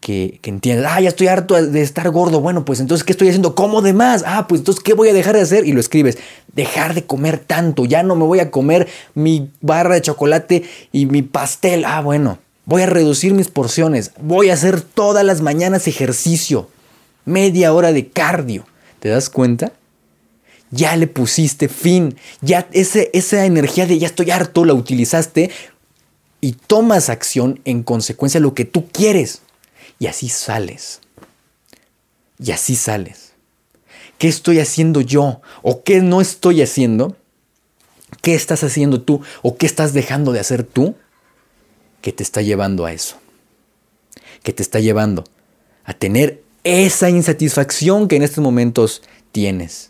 que, 0.00 0.38
que, 0.40 0.50
entiendas. 0.50 0.90
Ah, 0.90 1.00
ya 1.02 1.10
estoy 1.10 1.26
harto 1.26 1.54
de 1.54 1.82
estar 1.82 2.08
gordo. 2.10 2.40
Bueno, 2.40 2.64
pues 2.64 2.80
entonces, 2.80 3.04
¿qué 3.04 3.12
estoy 3.12 3.28
haciendo? 3.28 3.54
¿Cómo 3.54 3.82
de 3.82 3.92
más? 3.92 4.24
Ah, 4.26 4.46
pues 4.48 4.62
entonces, 4.62 4.82
¿qué 4.82 4.94
voy 4.94 5.10
a 5.10 5.12
dejar 5.12 5.34
de 5.36 5.42
hacer? 5.42 5.66
Y 5.66 5.72
lo 5.72 5.80
escribes. 5.80 6.16
Dejar 6.54 6.94
de 6.94 7.04
comer 7.04 7.38
tanto. 7.38 7.84
Ya 7.84 8.02
no 8.02 8.16
me 8.16 8.24
voy 8.24 8.40
a 8.40 8.50
comer 8.50 8.88
mi 9.14 9.50
barra 9.60 9.96
de 9.96 10.02
chocolate 10.02 10.64
y 10.92 11.04
mi 11.06 11.20
pastel. 11.20 11.84
Ah, 11.84 12.00
bueno. 12.00 12.38
Voy 12.66 12.82
a 12.82 12.86
reducir 12.86 13.34
mis 13.34 13.48
porciones. 13.48 14.12
Voy 14.20 14.50
a 14.50 14.54
hacer 14.54 14.80
todas 14.80 15.24
las 15.24 15.40
mañanas 15.42 15.86
ejercicio. 15.86 16.70
Media 17.24 17.72
hora 17.72 17.92
de 17.92 18.08
cardio. 18.08 18.66
¿Te 19.00 19.10
das 19.10 19.28
cuenta? 19.28 19.72
Ya 20.70 20.96
le 20.96 21.06
pusiste 21.06 21.68
fin. 21.68 22.16
Ya 22.40 22.66
ese, 22.72 23.10
esa 23.12 23.44
energía 23.44 23.86
de 23.86 23.98
ya 23.98 24.06
estoy 24.06 24.30
harto 24.30 24.64
la 24.64 24.74
utilizaste 24.74 25.50
y 26.40 26.52
tomas 26.52 27.10
acción 27.10 27.60
en 27.64 27.82
consecuencia 27.82 28.40
de 28.40 28.42
lo 28.42 28.54
que 28.54 28.64
tú 28.64 28.88
quieres. 28.88 29.42
Y 29.98 30.06
así 30.06 30.28
sales. 30.28 31.00
Y 32.38 32.50
así 32.50 32.76
sales. 32.76 33.32
¿Qué 34.18 34.28
estoy 34.28 34.58
haciendo 34.60 35.00
yo? 35.00 35.42
¿O 35.62 35.82
qué 35.82 36.00
no 36.00 36.20
estoy 36.20 36.62
haciendo? 36.62 37.16
¿Qué 38.22 38.34
estás 38.34 38.64
haciendo 38.64 39.02
tú? 39.02 39.20
¿O 39.42 39.56
qué 39.56 39.66
estás 39.66 39.92
dejando 39.92 40.32
de 40.32 40.40
hacer 40.40 40.64
tú? 40.64 40.94
Que 42.04 42.12
te 42.12 42.22
está 42.22 42.42
llevando 42.42 42.84
a 42.84 42.92
eso. 42.92 43.16
Que 44.42 44.52
te 44.52 44.62
está 44.62 44.78
llevando 44.78 45.24
a 45.84 45.94
tener 45.94 46.42
esa 46.62 47.08
insatisfacción 47.08 48.08
que 48.08 48.16
en 48.16 48.22
estos 48.22 48.44
momentos 48.44 49.00
tienes. 49.32 49.88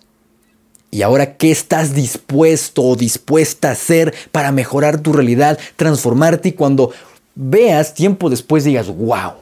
Y 0.93 1.03
ahora, 1.03 1.37
¿qué 1.37 1.51
estás 1.51 1.93
dispuesto 1.93 2.85
o 2.85 2.95
dispuesta 2.95 3.71
a 3.71 3.73
hacer 3.73 4.15
para 4.31 4.53
mejorar 4.53 5.01
tu 5.01 5.13
realidad, 5.13 5.59
transformarte 5.75 6.51
y 6.51 6.53
cuando 6.53 6.93
veas 7.35 7.95
tiempo 7.95 8.31
después 8.31 8.63
digas, 8.63 8.87
wow, 8.87 9.33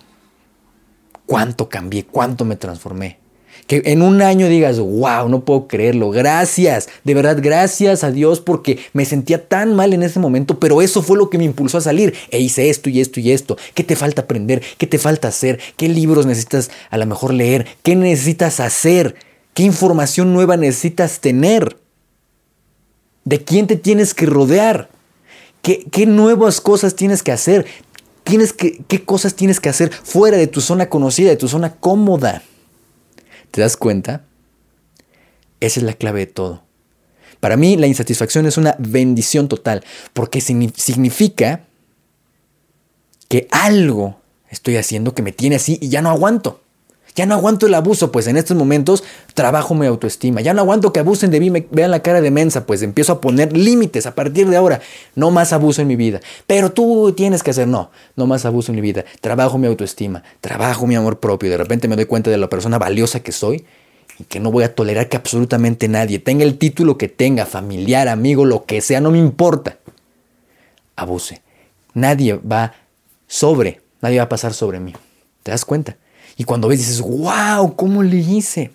cuánto 1.27 1.69
cambié, 1.69 2.07
cuánto 2.07 2.47
me 2.47 2.57
transformé? 2.57 3.19
Que 3.73 3.81
en 3.87 4.03
un 4.03 4.21
año 4.21 4.49
digas, 4.49 4.79
wow, 4.79 5.31
no 5.31 5.47
puedo 5.47 5.67
creerlo, 5.67 6.11
gracias, 6.11 6.91
de 7.05 7.15
verdad, 7.15 7.39
gracias 7.41 8.05
a 8.05 8.11
Dios 8.11 8.39
porque 8.39 8.79
me 8.93 9.07
sentía 9.07 9.49
tan 9.49 9.75
mal 9.75 9.95
en 9.95 10.03
ese 10.03 10.21
momento, 10.21 10.61
pero 10.61 10.83
eso 10.83 11.01
fue 11.01 11.17
lo 11.17 11.31
que 11.31 11.39
me 11.39 11.45
impulsó 11.45 11.79
a 11.79 11.81
salir 11.81 12.13
e 12.29 12.39
hice 12.39 12.69
esto 12.69 12.91
y 12.91 13.01
esto 13.01 13.19
y 13.19 13.31
esto. 13.31 13.57
¿Qué 13.73 13.83
te 13.83 13.97
falta 13.97 14.21
aprender? 14.21 14.61
¿Qué 14.77 14.87
te 14.87 14.99
falta 14.99 15.29
hacer? 15.29 15.59
¿Qué 15.79 15.89
libros 15.89 16.27
necesitas 16.27 16.71
a 16.91 16.99
lo 16.99 17.07
mejor 17.07 17.33
leer? 17.33 17.67
¿Qué 17.83 17.97
necesitas 17.97 18.61
hacer? 18.61 19.15
¿Qué 19.55 19.63
información 19.63 20.35
nueva 20.35 20.59
necesitas 20.59 21.21
tener? 21.21 21.79
¿De 23.25 23.43
quién 23.43 23.67
te 23.69 23.77
tienes 23.77 24.13
que 24.13 24.27
rodear? 24.27 24.91
¿Qué, 25.63 25.87
qué 25.91 26.05
nuevas 26.05 26.61
cosas 26.61 26.95
tienes 26.95 27.23
que 27.23 27.33
hacer? 27.33 27.65
Tienes 28.23 28.53
que, 28.53 28.83
¿Qué 28.87 29.03
cosas 29.03 29.35
tienes 29.35 29.61
que 29.61 29.71
hacer 29.71 29.91
fuera 29.91 30.37
de 30.37 30.47
tu 30.47 30.61
zona 30.61 30.91
conocida, 30.91 31.31
de 31.31 31.37
tu 31.37 31.49
zona 31.49 31.77
cómoda? 31.77 32.43
¿Te 33.53 33.61
das 33.61 33.77
cuenta? 33.77 34.25
Esa 35.61 35.79
es 35.79 35.85
la 35.85 35.93
clave 35.93 36.21
de 36.21 36.27
todo. 36.27 36.65
Para 37.39 37.57
mí 37.57 37.77
la 37.77 37.87
insatisfacción 37.87 38.47
es 38.47 38.57
una 38.57 38.75
bendición 38.79 39.47
total, 39.47 39.85
porque 40.13 40.41
significa 40.41 41.65
que 43.29 43.47
algo 43.51 44.21
estoy 44.49 44.77
haciendo 44.77 45.15
que 45.15 45.23
me 45.23 45.33
tiene 45.33 45.57
así 45.57 45.79
y 45.81 45.89
ya 45.89 46.03
no 46.03 46.11
aguanto. 46.11 46.63
Ya 47.15 47.27
no 47.27 47.35
aguanto 47.35 47.67
el 47.67 47.75
abuso, 47.75 48.11
pues 48.11 48.27
en 48.27 48.39
estos 48.39 48.57
momentos 48.57 49.05
trabajo 49.35 49.75
mi 49.75 49.87
autoestima. 49.87 50.41
Ya 50.41 50.55
no 50.55 50.63
aguanto 50.63 50.93
que 50.93 51.01
abusen 51.01 51.31
de 51.31 51.41
mí, 51.41 51.51
me 51.51 51.67
vean 51.71 51.91
la 51.91 52.01
cara 52.01 52.23
de 52.23 52.31
mensa, 52.31 52.65
pues 52.65 52.83
empiezo 52.83 53.13
a 53.13 53.21
poner 53.21 53.55
límites 53.55 54.07
a 54.07 54.15
partir 54.15 54.49
de 54.49 54.57
ahora. 54.57 54.81
No 55.15 55.31
más 55.31 55.53
abuso 55.53 55.83
en 55.83 55.89
mi 55.89 55.97
vida. 55.97 56.21
Pero 56.47 56.73
tú 56.73 57.13
tienes 57.15 57.43
que 57.43 57.51
hacer, 57.51 57.69
no, 57.69 57.91
no 58.17 58.27
más 58.27 58.47
abuso 58.47 58.73
en 58.73 58.77
mi 58.77 58.81
vida. 58.81 59.05
Trabajo 59.21 59.59
mi 59.59 59.67
autoestima, 59.67 60.23
trabajo 60.41 60.87
mi 60.87 60.95
amor 60.95 61.21
propio. 61.21 61.51
De 61.51 61.59
repente 61.59 61.87
me 61.87 61.97
doy 61.97 62.07
cuenta 62.07 62.31
de 62.31 62.39
la 62.39 62.49
persona 62.49 62.79
valiosa 62.79 63.21
que 63.21 63.33
soy 63.33 63.67
y 64.19 64.25
que 64.25 64.41
no 64.41 64.51
voy 64.51 64.65
a 64.65 64.75
tolerar 64.75 65.09
que 65.11 65.17
absolutamente 65.19 65.89
nadie, 65.89 66.19
tenga 66.19 66.45
el 66.45 66.57
título 66.57 66.97
que 66.97 67.09
tenga, 67.09 67.45
familiar, 67.45 68.09
amigo, 68.09 68.45
lo 68.45 68.65
que 68.65 68.81
sea, 68.81 69.01
no 69.01 69.11
me 69.11 69.19
importa. 69.19 69.79
Abuse. 70.97 71.43
Nadie 71.95 72.35
va 72.35 72.75
sobre, 73.27 73.81
nadie 74.01 74.19
va 74.19 74.25
a 74.25 74.29
pasar 74.29 74.55
sobre 74.55 74.81
mí. 74.81 74.95
¿Te 75.43 75.51
das 75.51 75.65
cuenta? 75.65 75.97
Y 76.37 76.45
cuando 76.45 76.69
ves 76.69 76.79
dices, 76.79 77.01
wow, 77.01 77.75
¿cómo 77.77 78.03
le 78.03 78.17
hice? 78.17 78.71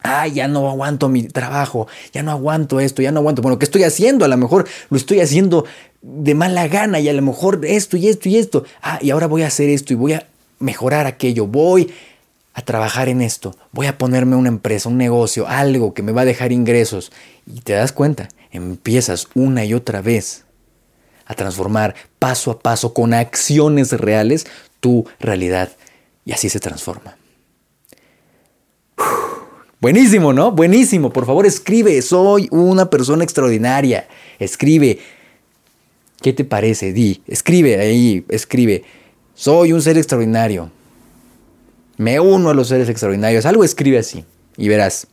Ay, 0.00 0.32
ya 0.32 0.48
no 0.48 0.68
aguanto 0.70 1.08
mi 1.08 1.24
trabajo, 1.24 1.88
ya 2.12 2.22
no 2.22 2.30
aguanto 2.30 2.78
esto, 2.78 3.02
ya 3.02 3.10
no 3.10 3.18
aguanto. 3.20 3.42
Bueno, 3.42 3.58
¿qué 3.58 3.64
estoy 3.64 3.82
haciendo? 3.82 4.24
A 4.24 4.28
lo 4.28 4.36
mejor 4.36 4.66
lo 4.90 4.96
estoy 4.96 5.20
haciendo 5.20 5.64
de 6.02 6.34
mala 6.34 6.68
gana 6.68 7.00
y 7.00 7.08
a 7.08 7.12
lo 7.12 7.22
mejor 7.22 7.60
esto 7.64 7.96
y 7.96 8.08
esto 8.08 8.28
y 8.28 8.36
esto. 8.36 8.64
Ah, 8.80 8.98
y 9.02 9.10
ahora 9.10 9.26
voy 9.26 9.42
a 9.42 9.48
hacer 9.48 9.68
esto 9.68 9.92
y 9.92 9.96
voy 9.96 10.12
a 10.12 10.26
mejorar 10.60 11.06
aquello. 11.06 11.46
Voy 11.46 11.92
a 12.54 12.62
trabajar 12.62 13.08
en 13.08 13.20
esto. 13.20 13.56
Voy 13.72 13.86
a 13.86 13.98
ponerme 13.98 14.36
una 14.36 14.48
empresa, 14.48 14.88
un 14.88 14.98
negocio, 14.98 15.48
algo 15.48 15.94
que 15.94 16.02
me 16.02 16.12
va 16.12 16.22
a 16.22 16.26
dejar 16.26 16.52
ingresos. 16.52 17.10
Y 17.46 17.60
te 17.60 17.72
das 17.72 17.90
cuenta, 17.92 18.28
empiezas 18.52 19.28
una 19.34 19.64
y 19.64 19.74
otra 19.74 20.00
vez 20.00 20.44
a 21.26 21.34
transformar 21.34 21.94
paso 22.18 22.52
a 22.52 22.60
paso 22.60 22.94
con 22.94 23.14
acciones 23.14 23.92
reales 23.92 24.46
tu 24.80 25.06
realidad 25.20 25.70
y 26.28 26.32
así 26.32 26.50
se 26.50 26.60
transforma. 26.60 27.16
Buenísimo, 29.80 30.34
¿no? 30.34 30.52
Buenísimo. 30.52 31.10
Por 31.10 31.24
favor, 31.24 31.46
escribe. 31.46 32.02
Soy 32.02 32.48
una 32.50 32.90
persona 32.90 33.24
extraordinaria. 33.24 34.06
Escribe. 34.38 34.98
¿Qué 36.20 36.34
te 36.34 36.44
parece? 36.44 36.92
Di. 36.92 37.22
Escribe 37.26 37.80
ahí. 37.80 38.26
Escribe. 38.28 38.84
Soy 39.32 39.72
un 39.72 39.80
ser 39.80 39.96
extraordinario. 39.96 40.70
Me 41.96 42.20
uno 42.20 42.50
a 42.50 42.54
los 42.54 42.68
seres 42.68 42.90
extraordinarios. 42.90 43.46
Algo 43.46 43.64
escribe 43.64 43.96
así. 43.96 44.26
Y 44.58 44.68
verás. 44.68 45.06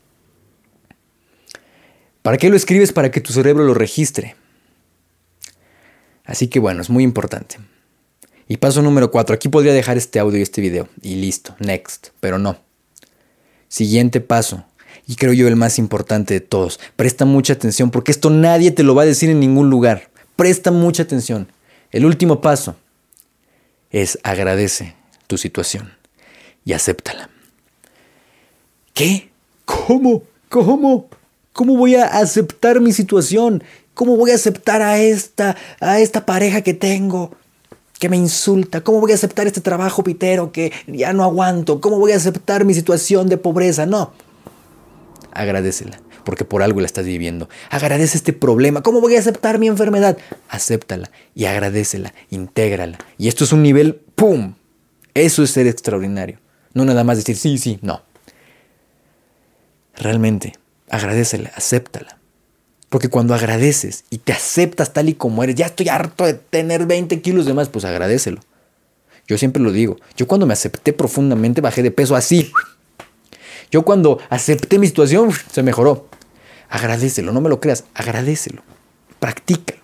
¿Para 2.23 2.35
qué 2.35 2.49
lo 2.49 2.57
escribes? 2.57 2.91
Para 2.91 3.09
que 3.09 3.21
tu 3.21 3.31
cerebro 3.31 3.63
lo 3.63 3.73
registre. 3.73 4.35
Así 6.25 6.49
que 6.49 6.59
bueno, 6.59 6.81
es 6.81 6.89
muy 6.89 7.05
importante. 7.05 7.55
Y 8.47 8.57
paso 8.57 8.81
número 8.81 9.11
4. 9.11 9.33
Aquí 9.35 9.49
podría 9.49 9.73
dejar 9.73 9.97
este 9.97 10.19
audio 10.19 10.39
y 10.39 10.43
este 10.43 10.61
video. 10.61 10.87
Y 11.01 11.15
listo. 11.15 11.55
Next. 11.59 12.09
Pero 12.19 12.37
no. 12.37 12.57
Siguiente 13.67 14.21
paso. 14.21 14.63
Y 15.07 15.15
creo 15.15 15.33
yo 15.33 15.47
el 15.47 15.55
más 15.55 15.79
importante 15.79 16.33
de 16.33 16.41
todos. 16.41 16.79
Presta 16.95 17.25
mucha 17.25 17.53
atención 17.53 17.91
porque 17.91 18.11
esto 18.11 18.29
nadie 18.29 18.71
te 18.71 18.83
lo 18.83 18.95
va 18.95 19.03
a 19.03 19.05
decir 19.05 19.29
en 19.29 19.39
ningún 19.39 19.69
lugar. 19.69 20.09
Presta 20.35 20.71
mucha 20.71 21.03
atención. 21.03 21.51
El 21.91 22.05
último 22.05 22.41
paso 22.41 22.75
es 23.89 24.19
agradece 24.23 24.95
tu 25.27 25.37
situación 25.37 25.93
y 26.65 26.73
acéptala. 26.73 27.29
¿Qué? 28.93 29.29
¿Cómo? 29.65 30.23
¿Cómo? 30.49 31.09
¿Cómo 31.53 31.77
voy 31.77 31.95
a 31.95 32.05
aceptar 32.05 32.81
mi 32.81 32.91
situación? 32.91 33.63
¿Cómo 33.93 34.17
voy 34.17 34.31
a 34.31 34.35
aceptar 34.35 34.81
a 34.81 34.99
esta, 34.99 35.55
a 35.79 35.99
esta 35.99 36.25
pareja 36.25 36.61
que 36.61 36.73
tengo? 36.73 37.31
Que 37.99 38.09
me 38.09 38.17
insulta? 38.17 38.81
¿Cómo 38.81 38.99
voy 38.99 39.11
a 39.11 39.15
aceptar 39.15 39.47
este 39.47 39.61
trabajo 39.61 40.03
pitero 40.03 40.51
que 40.51 40.71
ya 40.87 41.13
no 41.13 41.23
aguanto? 41.23 41.81
¿Cómo 41.81 41.99
voy 41.99 42.11
a 42.11 42.17
aceptar 42.17 42.65
mi 42.65 42.73
situación 42.73 43.27
de 43.29 43.37
pobreza? 43.37 43.85
No. 43.85 44.13
Agradecela, 45.31 45.99
porque 46.23 46.45
por 46.45 46.63
algo 46.63 46.79
la 46.79 46.85
estás 46.85 47.05
viviendo. 47.05 47.49
Agradece 47.69 48.17
este 48.17 48.33
problema. 48.33 48.81
¿Cómo 48.81 49.01
voy 49.01 49.15
a 49.15 49.19
aceptar 49.19 49.59
mi 49.59 49.67
enfermedad? 49.67 50.17
Acéptala 50.49 51.09
y 51.33 51.45
agradecela, 51.45 52.13
intégrala. 52.29 52.97
Y 53.17 53.27
esto 53.27 53.43
es 53.43 53.51
un 53.51 53.63
nivel, 53.63 53.95
¡pum! 54.15 54.55
Eso 55.13 55.43
es 55.43 55.51
ser 55.51 55.67
extraordinario. 55.67 56.39
No 56.73 56.83
nada 56.83 57.03
más 57.03 57.17
decir 57.17 57.37
sí, 57.37 57.57
sí, 57.57 57.79
no. 57.81 58.01
Realmente, 59.95 60.53
agradecela, 60.89 61.51
acéptala. 61.55 62.14
Porque 62.95 63.09
cuando 63.09 63.33
agradeces 63.33 64.05
y 64.09 64.19
te 64.19 64.31
aceptas 64.31 64.93
tal 64.93 65.09
y 65.09 65.15
como 65.15 65.43
eres, 65.43 65.55
ya 65.55 65.65
estoy 65.65 65.89
harto 65.89 66.23
de 66.25 66.33
tener 66.33 66.85
20 66.85 67.19
kilos 67.19 67.45
de 67.45 67.53
más, 67.53 67.67
pues 67.67 67.83
agradecelo. 67.83 68.39
Yo 69.27 69.37
siempre 69.37 69.61
lo 69.61 69.73
digo. 69.73 69.97
Yo 70.15 70.27
cuando 70.27 70.45
me 70.45 70.53
acepté 70.53 70.93
profundamente 70.93 71.59
bajé 71.59 71.83
de 71.83 71.91
peso 71.91 72.15
así. 72.15 72.53
Yo 73.69 73.83
cuando 73.83 74.19
acepté 74.29 74.79
mi 74.79 74.87
situación 74.87 75.33
se 75.51 75.61
mejoró. 75.61 76.07
Agradecelo, 76.69 77.33
no 77.33 77.41
me 77.41 77.49
lo 77.49 77.59
creas, 77.59 77.83
agradecelo. 77.95 78.61
Practícalo. 79.19 79.81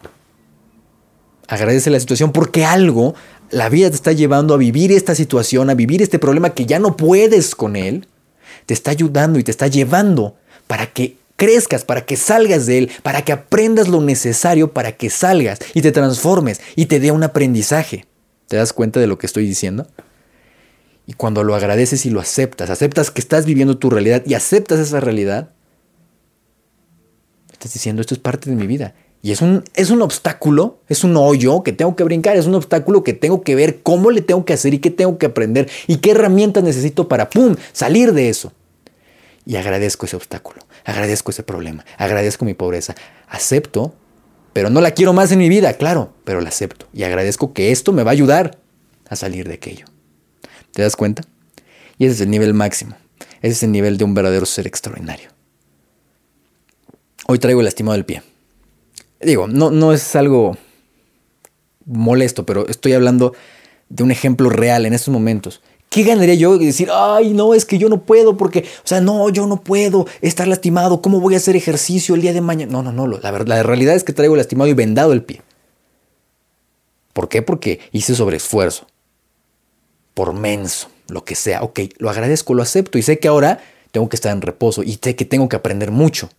Agradece 1.49 1.89
la 1.89 1.99
situación 1.99 2.31
porque 2.31 2.63
algo, 2.63 3.13
la 3.49 3.67
vida 3.67 3.89
te 3.89 3.95
está 3.95 4.13
llevando 4.13 4.53
a 4.53 4.57
vivir 4.57 4.93
esta 4.93 5.15
situación, 5.15 5.69
a 5.69 5.73
vivir 5.73 6.01
este 6.01 6.17
problema 6.17 6.51
que 6.51 6.65
ya 6.65 6.79
no 6.79 6.95
puedes 6.95 7.55
con 7.55 7.75
él. 7.75 8.07
Te 8.67 8.73
está 8.73 8.91
ayudando 8.91 9.37
y 9.37 9.43
te 9.43 9.51
está 9.51 9.67
llevando 9.67 10.37
para 10.65 10.85
que 10.85 11.19
crezcas, 11.41 11.85
para 11.85 12.05
que 12.05 12.17
salgas 12.17 12.67
de 12.67 12.77
él, 12.77 12.91
para 13.01 13.23
que 13.23 13.31
aprendas 13.31 13.87
lo 13.87 13.99
necesario 13.99 14.73
para 14.73 14.91
que 14.91 15.09
salgas 15.09 15.57
y 15.73 15.81
te 15.81 15.91
transformes 15.91 16.61
y 16.75 16.85
te 16.85 16.99
dé 16.99 17.09
un 17.09 17.23
aprendizaje. 17.23 18.05
¿Te 18.47 18.57
das 18.57 18.73
cuenta 18.73 18.99
de 18.99 19.07
lo 19.07 19.17
que 19.17 19.25
estoy 19.25 19.47
diciendo? 19.47 19.87
Y 21.07 21.13
cuando 21.13 21.43
lo 21.43 21.55
agradeces 21.55 22.05
y 22.05 22.11
lo 22.11 22.19
aceptas, 22.19 22.69
aceptas 22.69 23.09
que 23.09 23.21
estás 23.21 23.47
viviendo 23.47 23.79
tu 23.79 23.89
realidad 23.89 24.21
y 24.23 24.35
aceptas 24.35 24.77
esa 24.77 24.99
realidad, 24.99 25.49
estás 27.53 27.73
diciendo, 27.73 28.01
esto 28.01 28.13
es 28.13 28.19
parte 28.19 28.47
de 28.47 28.55
mi 28.55 28.67
vida. 28.67 28.93
Y 29.23 29.31
es 29.31 29.41
un, 29.41 29.63
es 29.73 29.89
un 29.89 30.03
obstáculo, 30.03 30.77
es 30.89 31.03
un 31.03 31.17
hoyo 31.17 31.63
que 31.63 31.73
tengo 31.73 31.95
que 31.95 32.03
brincar, 32.03 32.37
es 32.37 32.45
un 32.45 32.53
obstáculo 32.53 33.03
que 33.03 33.13
tengo 33.13 33.41
que 33.41 33.55
ver 33.55 33.81
cómo 33.81 34.11
le 34.11 34.21
tengo 34.21 34.45
que 34.45 34.53
hacer 34.53 34.75
y 34.75 34.77
qué 34.79 34.91
tengo 34.91 35.17
que 35.17 35.25
aprender 35.25 35.71
y 35.87 35.97
qué 35.97 36.11
herramientas 36.11 36.63
necesito 36.63 37.07
para, 37.07 37.31
¡pum!, 37.31 37.55
salir 37.73 38.13
de 38.13 38.29
eso. 38.29 38.53
Y 39.43 39.55
agradezco 39.55 40.05
ese 40.05 40.15
obstáculo, 40.15 40.61
agradezco 40.85 41.31
ese 41.31 41.43
problema, 41.43 41.85
agradezco 41.97 42.45
mi 42.45 42.53
pobreza, 42.53 42.95
acepto, 43.27 43.95
pero 44.53 44.69
no 44.69 44.81
la 44.81 44.91
quiero 44.91 45.13
más 45.13 45.31
en 45.31 45.39
mi 45.39 45.49
vida, 45.49 45.73
claro, 45.73 46.13
pero 46.23 46.41
la 46.41 46.49
acepto 46.49 46.87
y 46.93 47.03
agradezco 47.03 47.53
que 47.53 47.71
esto 47.71 47.93
me 47.93 48.03
va 48.03 48.11
a 48.11 48.13
ayudar 48.13 48.57
a 49.09 49.15
salir 49.15 49.47
de 49.47 49.55
aquello. 49.55 49.85
¿Te 50.73 50.81
das 50.81 50.95
cuenta? 50.95 51.23
Y 51.97 52.05
ese 52.05 52.15
es 52.15 52.21
el 52.21 52.29
nivel 52.29 52.53
máximo, 52.53 52.95
ese 53.41 53.53
es 53.53 53.63
el 53.63 53.71
nivel 53.71 53.97
de 53.97 54.03
un 54.03 54.13
verdadero 54.13 54.45
ser 54.45 54.67
extraordinario. 54.67 55.29
Hoy 57.27 57.39
traigo 57.39 57.61
el 57.61 57.65
lastimado 57.65 57.93
del 57.93 58.05
pie. 58.05 58.23
Digo, 59.21 59.47
no, 59.47 59.71
no 59.71 59.93
es 59.93 60.15
algo 60.15 60.57
molesto, 61.85 62.45
pero 62.45 62.67
estoy 62.67 62.93
hablando 62.93 63.33
de 63.89 64.03
un 64.03 64.11
ejemplo 64.11 64.49
real 64.49 64.85
en 64.85 64.93
estos 64.93 65.13
momentos. 65.13 65.61
¿Qué 65.91 66.03
ganaría 66.03 66.35
yo 66.35 66.57
de 66.57 66.67
decir, 66.67 66.87
ay, 66.89 67.33
no, 67.33 67.53
es 67.53 67.65
que 67.65 67.77
yo 67.77 67.89
no 67.89 68.03
puedo 68.03 68.37
porque, 68.37 68.59
o 68.59 68.87
sea, 68.87 69.01
no, 69.01 69.27
yo 69.27 69.45
no 69.45 69.61
puedo 69.61 70.07
estar 70.21 70.47
lastimado, 70.47 71.01
¿cómo 71.01 71.19
voy 71.19 71.33
a 71.33 71.37
hacer 71.37 71.57
ejercicio 71.57 72.15
el 72.15 72.21
día 72.21 72.31
de 72.31 72.39
mañana? 72.39 72.71
No, 72.71 72.81
no, 72.81 72.93
no, 72.93 73.07
la, 73.07 73.29
la 73.29 73.61
realidad 73.61 73.93
es 73.93 74.05
que 74.05 74.13
traigo 74.13 74.37
lastimado 74.37 74.69
y 74.69 74.73
vendado 74.73 75.11
el 75.11 75.21
pie. 75.21 75.41
¿Por 77.11 77.27
qué? 77.27 77.41
Porque 77.41 77.81
hice 77.91 78.15
sobreesfuerzo, 78.15 78.87
por 80.13 80.31
menso, 80.31 80.87
lo 81.09 81.25
que 81.25 81.35
sea. 81.35 81.61
Ok, 81.61 81.81
lo 81.97 82.09
agradezco, 82.09 82.53
lo 82.53 82.63
acepto 82.63 82.97
y 82.97 83.01
sé 83.01 83.19
que 83.19 83.27
ahora 83.27 83.59
tengo 83.91 84.07
que 84.07 84.15
estar 84.15 84.31
en 84.31 84.41
reposo 84.41 84.83
y 84.83 84.97
sé 85.03 85.17
que 85.17 85.25
tengo 85.25 85.49
que 85.49 85.57
aprender 85.57 85.91
mucho 85.91 86.29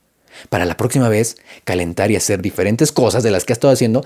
para 0.48 0.64
la 0.64 0.78
próxima 0.78 1.10
vez 1.10 1.36
calentar 1.64 2.10
y 2.10 2.16
hacer 2.16 2.40
diferentes 2.40 2.90
cosas 2.90 3.22
de 3.22 3.30
las 3.30 3.44
que 3.44 3.52
ha 3.52 3.56
estado 3.60 3.74
haciendo 3.74 4.02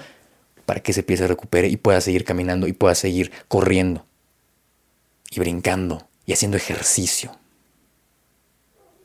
para 0.64 0.80
que 0.80 0.90
ese 0.90 1.04
pie 1.04 1.16
se 1.18 1.28
recupere 1.28 1.68
y 1.68 1.76
pueda 1.76 2.00
seguir 2.00 2.24
caminando 2.24 2.66
y 2.66 2.72
pueda 2.72 2.96
seguir 2.96 3.30
corriendo 3.46 4.04
y 5.31 5.41
brincando 5.41 6.07
y 6.25 6.33
haciendo 6.33 6.57
ejercicio. 6.57 7.33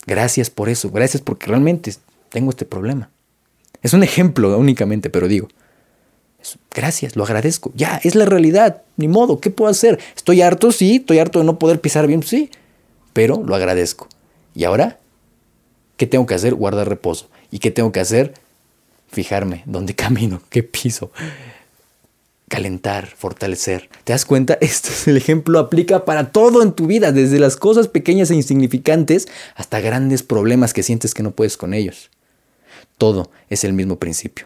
Gracias 0.05 0.49
por 0.49 0.69
eso, 0.69 0.89
gracias 0.89 1.21
porque 1.21 1.47
realmente 1.47 1.93
tengo 2.29 2.49
este 2.49 2.65
problema. 2.65 3.09
Es 3.81 3.93
un 3.93 4.03
ejemplo 4.03 4.57
únicamente, 4.57 5.09
pero 5.09 5.27
digo, 5.27 5.47
gracias, 6.73 7.15
lo 7.15 7.23
agradezco. 7.23 7.71
Ya, 7.75 7.99
es 8.03 8.15
la 8.15 8.25
realidad, 8.25 8.83
ni 8.97 9.07
modo, 9.07 9.39
¿qué 9.39 9.49
puedo 9.49 9.69
hacer? 9.69 9.99
Estoy 10.15 10.41
harto, 10.41 10.71
sí, 10.71 10.97
estoy 10.97 11.19
harto 11.19 11.39
de 11.39 11.45
no 11.45 11.59
poder 11.59 11.81
pisar 11.81 12.07
bien, 12.07 12.23
sí, 12.23 12.49
pero 13.13 13.43
lo 13.45 13.55
agradezco. 13.55 14.07
Y 14.53 14.63
ahora 14.63 14.97
¿Qué 16.01 16.07
tengo 16.07 16.25
que 16.25 16.33
hacer? 16.33 16.55
Guardar 16.55 16.89
reposo. 16.89 17.29
¿Y 17.51 17.59
qué 17.59 17.69
tengo 17.69 17.91
que 17.91 17.99
hacer? 17.99 18.33
Fijarme 19.11 19.61
dónde 19.67 19.93
camino, 19.95 20.41
qué 20.49 20.63
piso. 20.63 21.11
Calentar, 22.51 23.07
fortalecer. 23.07 23.89
¿Te 24.03 24.11
das 24.11 24.25
cuenta? 24.25 24.57
Este 24.59 24.89
es 24.89 25.07
el 25.07 25.15
ejemplo, 25.15 25.57
aplica 25.57 26.03
para 26.03 26.33
todo 26.33 26.61
en 26.61 26.73
tu 26.73 26.85
vida, 26.85 27.13
desde 27.13 27.39
las 27.39 27.55
cosas 27.55 27.87
pequeñas 27.87 28.29
e 28.29 28.35
insignificantes 28.35 29.29
hasta 29.55 29.79
grandes 29.79 30.21
problemas 30.21 30.73
que 30.73 30.83
sientes 30.83 31.13
que 31.13 31.23
no 31.23 31.31
puedes 31.31 31.55
con 31.55 31.73
ellos. 31.73 32.09
Todo 32.97 33.31
es 33.49 33.63
el 33.63 33.71
mismo 33.71 33.99
principio. 33.99 34.43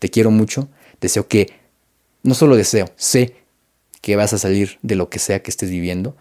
Te 0.00 0.10
quiero 0.10 0.32
mucho, 0.32 0.70
deseo 1.00 1.28
que, 1.28 1.52
no 2.24 2.34
solo 2.34 2.56
deseo, 2.56 2.90
sé 2.96 3.36
que 4.00 4.16
vas 4.16 4.32
a 4.32 4.38
salir 4.38 4.80
de 4.82 4.96
lo 4.96 5.08
que 5.08 5.20
sea 5.20 5.40
que 5.40 5.52
estés 5.52 5.70
viviendo. 5.70 6.16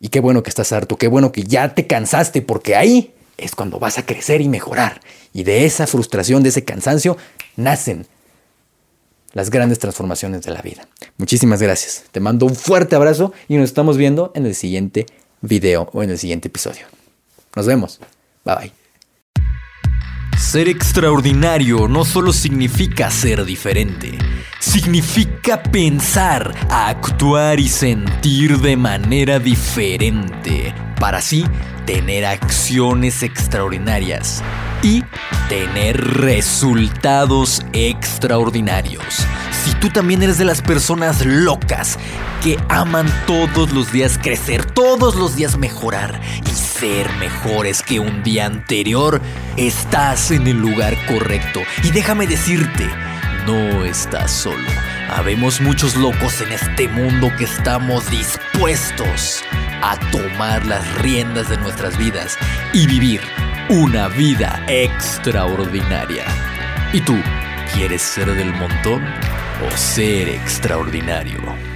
Y 0.00 0.08
qué 0.08 0.20
bueno 0.20 0.42
que 0.42 0.48
estás 0.48 0.72
harto, 0.72 0.96
qué 0.96 1.06
bueno 1.06 1.32
que 1.32 1.42
ya 1.42 1.74
te 1.74 1.86
cansaste, 1.86 2.40
porque 2.40 2.76
ahí 2.76 3.12
es 3.36 3.54
cuando 3.54 3.78
vas 3.78 3.98
a 3.98 4.06
crecer 4.06 4.40
y 4.40 4.48
mejorar. 4.48 5.02
Y 5.34 5.42
de 5.42 5.66
esa 5.66 5.86
frustración, 5.86 6.42
de 6.42 6.48
ese 6.48 6.64
cansancio, 6.64 7.18
nacen 7.56 8.06
las 9.32 9.50
grandes 9.50 9.78
transformaciones 9.78 10.42
de 10.42 10.52
la 10.52 10.62
vida. 10.62 10.86
Muchísimas 11.16 11.62
gracias. 11.62 12.04
Te 12.10 12.20
mando 12.20 12.46
un 12.46 12.54
fuerte 12.54 12.96
abrazo 12.96 13.32
y 13.48 13.56
nos 13.56 13.64
estamos 13.64 13.96
viendo 13.96 14.32
en 14.34 14.46
el 14.46 14.54
siguiente 14.54 15.06
video 15.40 15.88
o 15.92 16.02
en 16.02 16.10
el 16.10 16.18
siguiente 16.18 16.48
episodio. 16.48 16.86
Nos 17.54 17.66
vemos. 17.66 18.00
Bye 18.44 18.54
bye. 18.56 18.72
Ser 20.38 20.68
extraordinario 20.68 21.86
no 21.86 22.04
solo 22.04 22.32
significa 22.32 23.10
ser 23.10 23.44
diferente, 23.44 24.18
significa 24.58 25.62
pensar, 25.62 26.54
actuar 26.70 27.60
y 27.60 27.68
sentir 27.68 28.58
de 28.58 28.76
manera 28.76 29.38
diferente, 29.38 30.74
para 30.98 31.18
así 31.18 31.44
tener 31.84 32.24
acciones 32.24 33.22
extraordinarias 33.22 34.42
y 34.82 35.04
tener 35.48 36.00
resultados 36.20 37.62
extraordinarios. 37.72 39.04
Si 39.64 39.74
tú 39.74 39.90
también 39.90 40.22
eres 40.22 40.38
de 40.38 40.44
las 40.44 40.62
personas 40.62 41.24
locas 41.24 41.98
que 42.42 42.58
aman 42.68 43.06
todos 43.26 43.72
los 43.72 43.92
días 43.92 44.18
crecer, 44.22 44.64
todos 44.64 45.16
los 45.16 45.36
días 45.36 45.58
mejorar 45.58 46.20
y 46.46 46.50
ser 46.50 47.10
mejores 47.16 47.82
que 47.82 48.00
un 48.00 48.22
día 48.22 48.46
anterior, 48.46 49.20
estás 49.56 50.30
en 50.30 50.46
el 50.46 50.56
lugar 50.56 50.96
correcto. 51.06 51.60
Y 51.82 51.90
déjame 51.90 52.26
decirte, 52.26 52.88
no 53.46 53.84
estás 53.84 54.30
solo. 54.30 54.68
Habemos 55.10 55.60
muchos 55.60 55.96
locos 55.96 56.40
en 56.40 56.52
este 56.52 56.88
mundo 56.88 57.30
que 57.36 57.44
estamos 57.44 58.08
dispuestos 58.10 59.42
a 59.82 59.98
tomar 60.10 60.64
las 60.64 60.94
riendas 61.02 61.50
de 61.50 61.58
nuestras 61.58 61.98
vidas 61.98 62.38
y 62.72 62.86
vivir 62.86 63.20
una 63.70 64.08
vida 64.08 64.64
extraordinaria. 64.66 66.24
¿Y 66.92 67.00
tú 67.02 67.14
quieres 67.72 68.02
ser 68.02 68.34
del 68.34 68.52
montón 68.52 69.00
o 69.64 69.76
ser 69.76 70.28
extraordinario? 70.28 71.69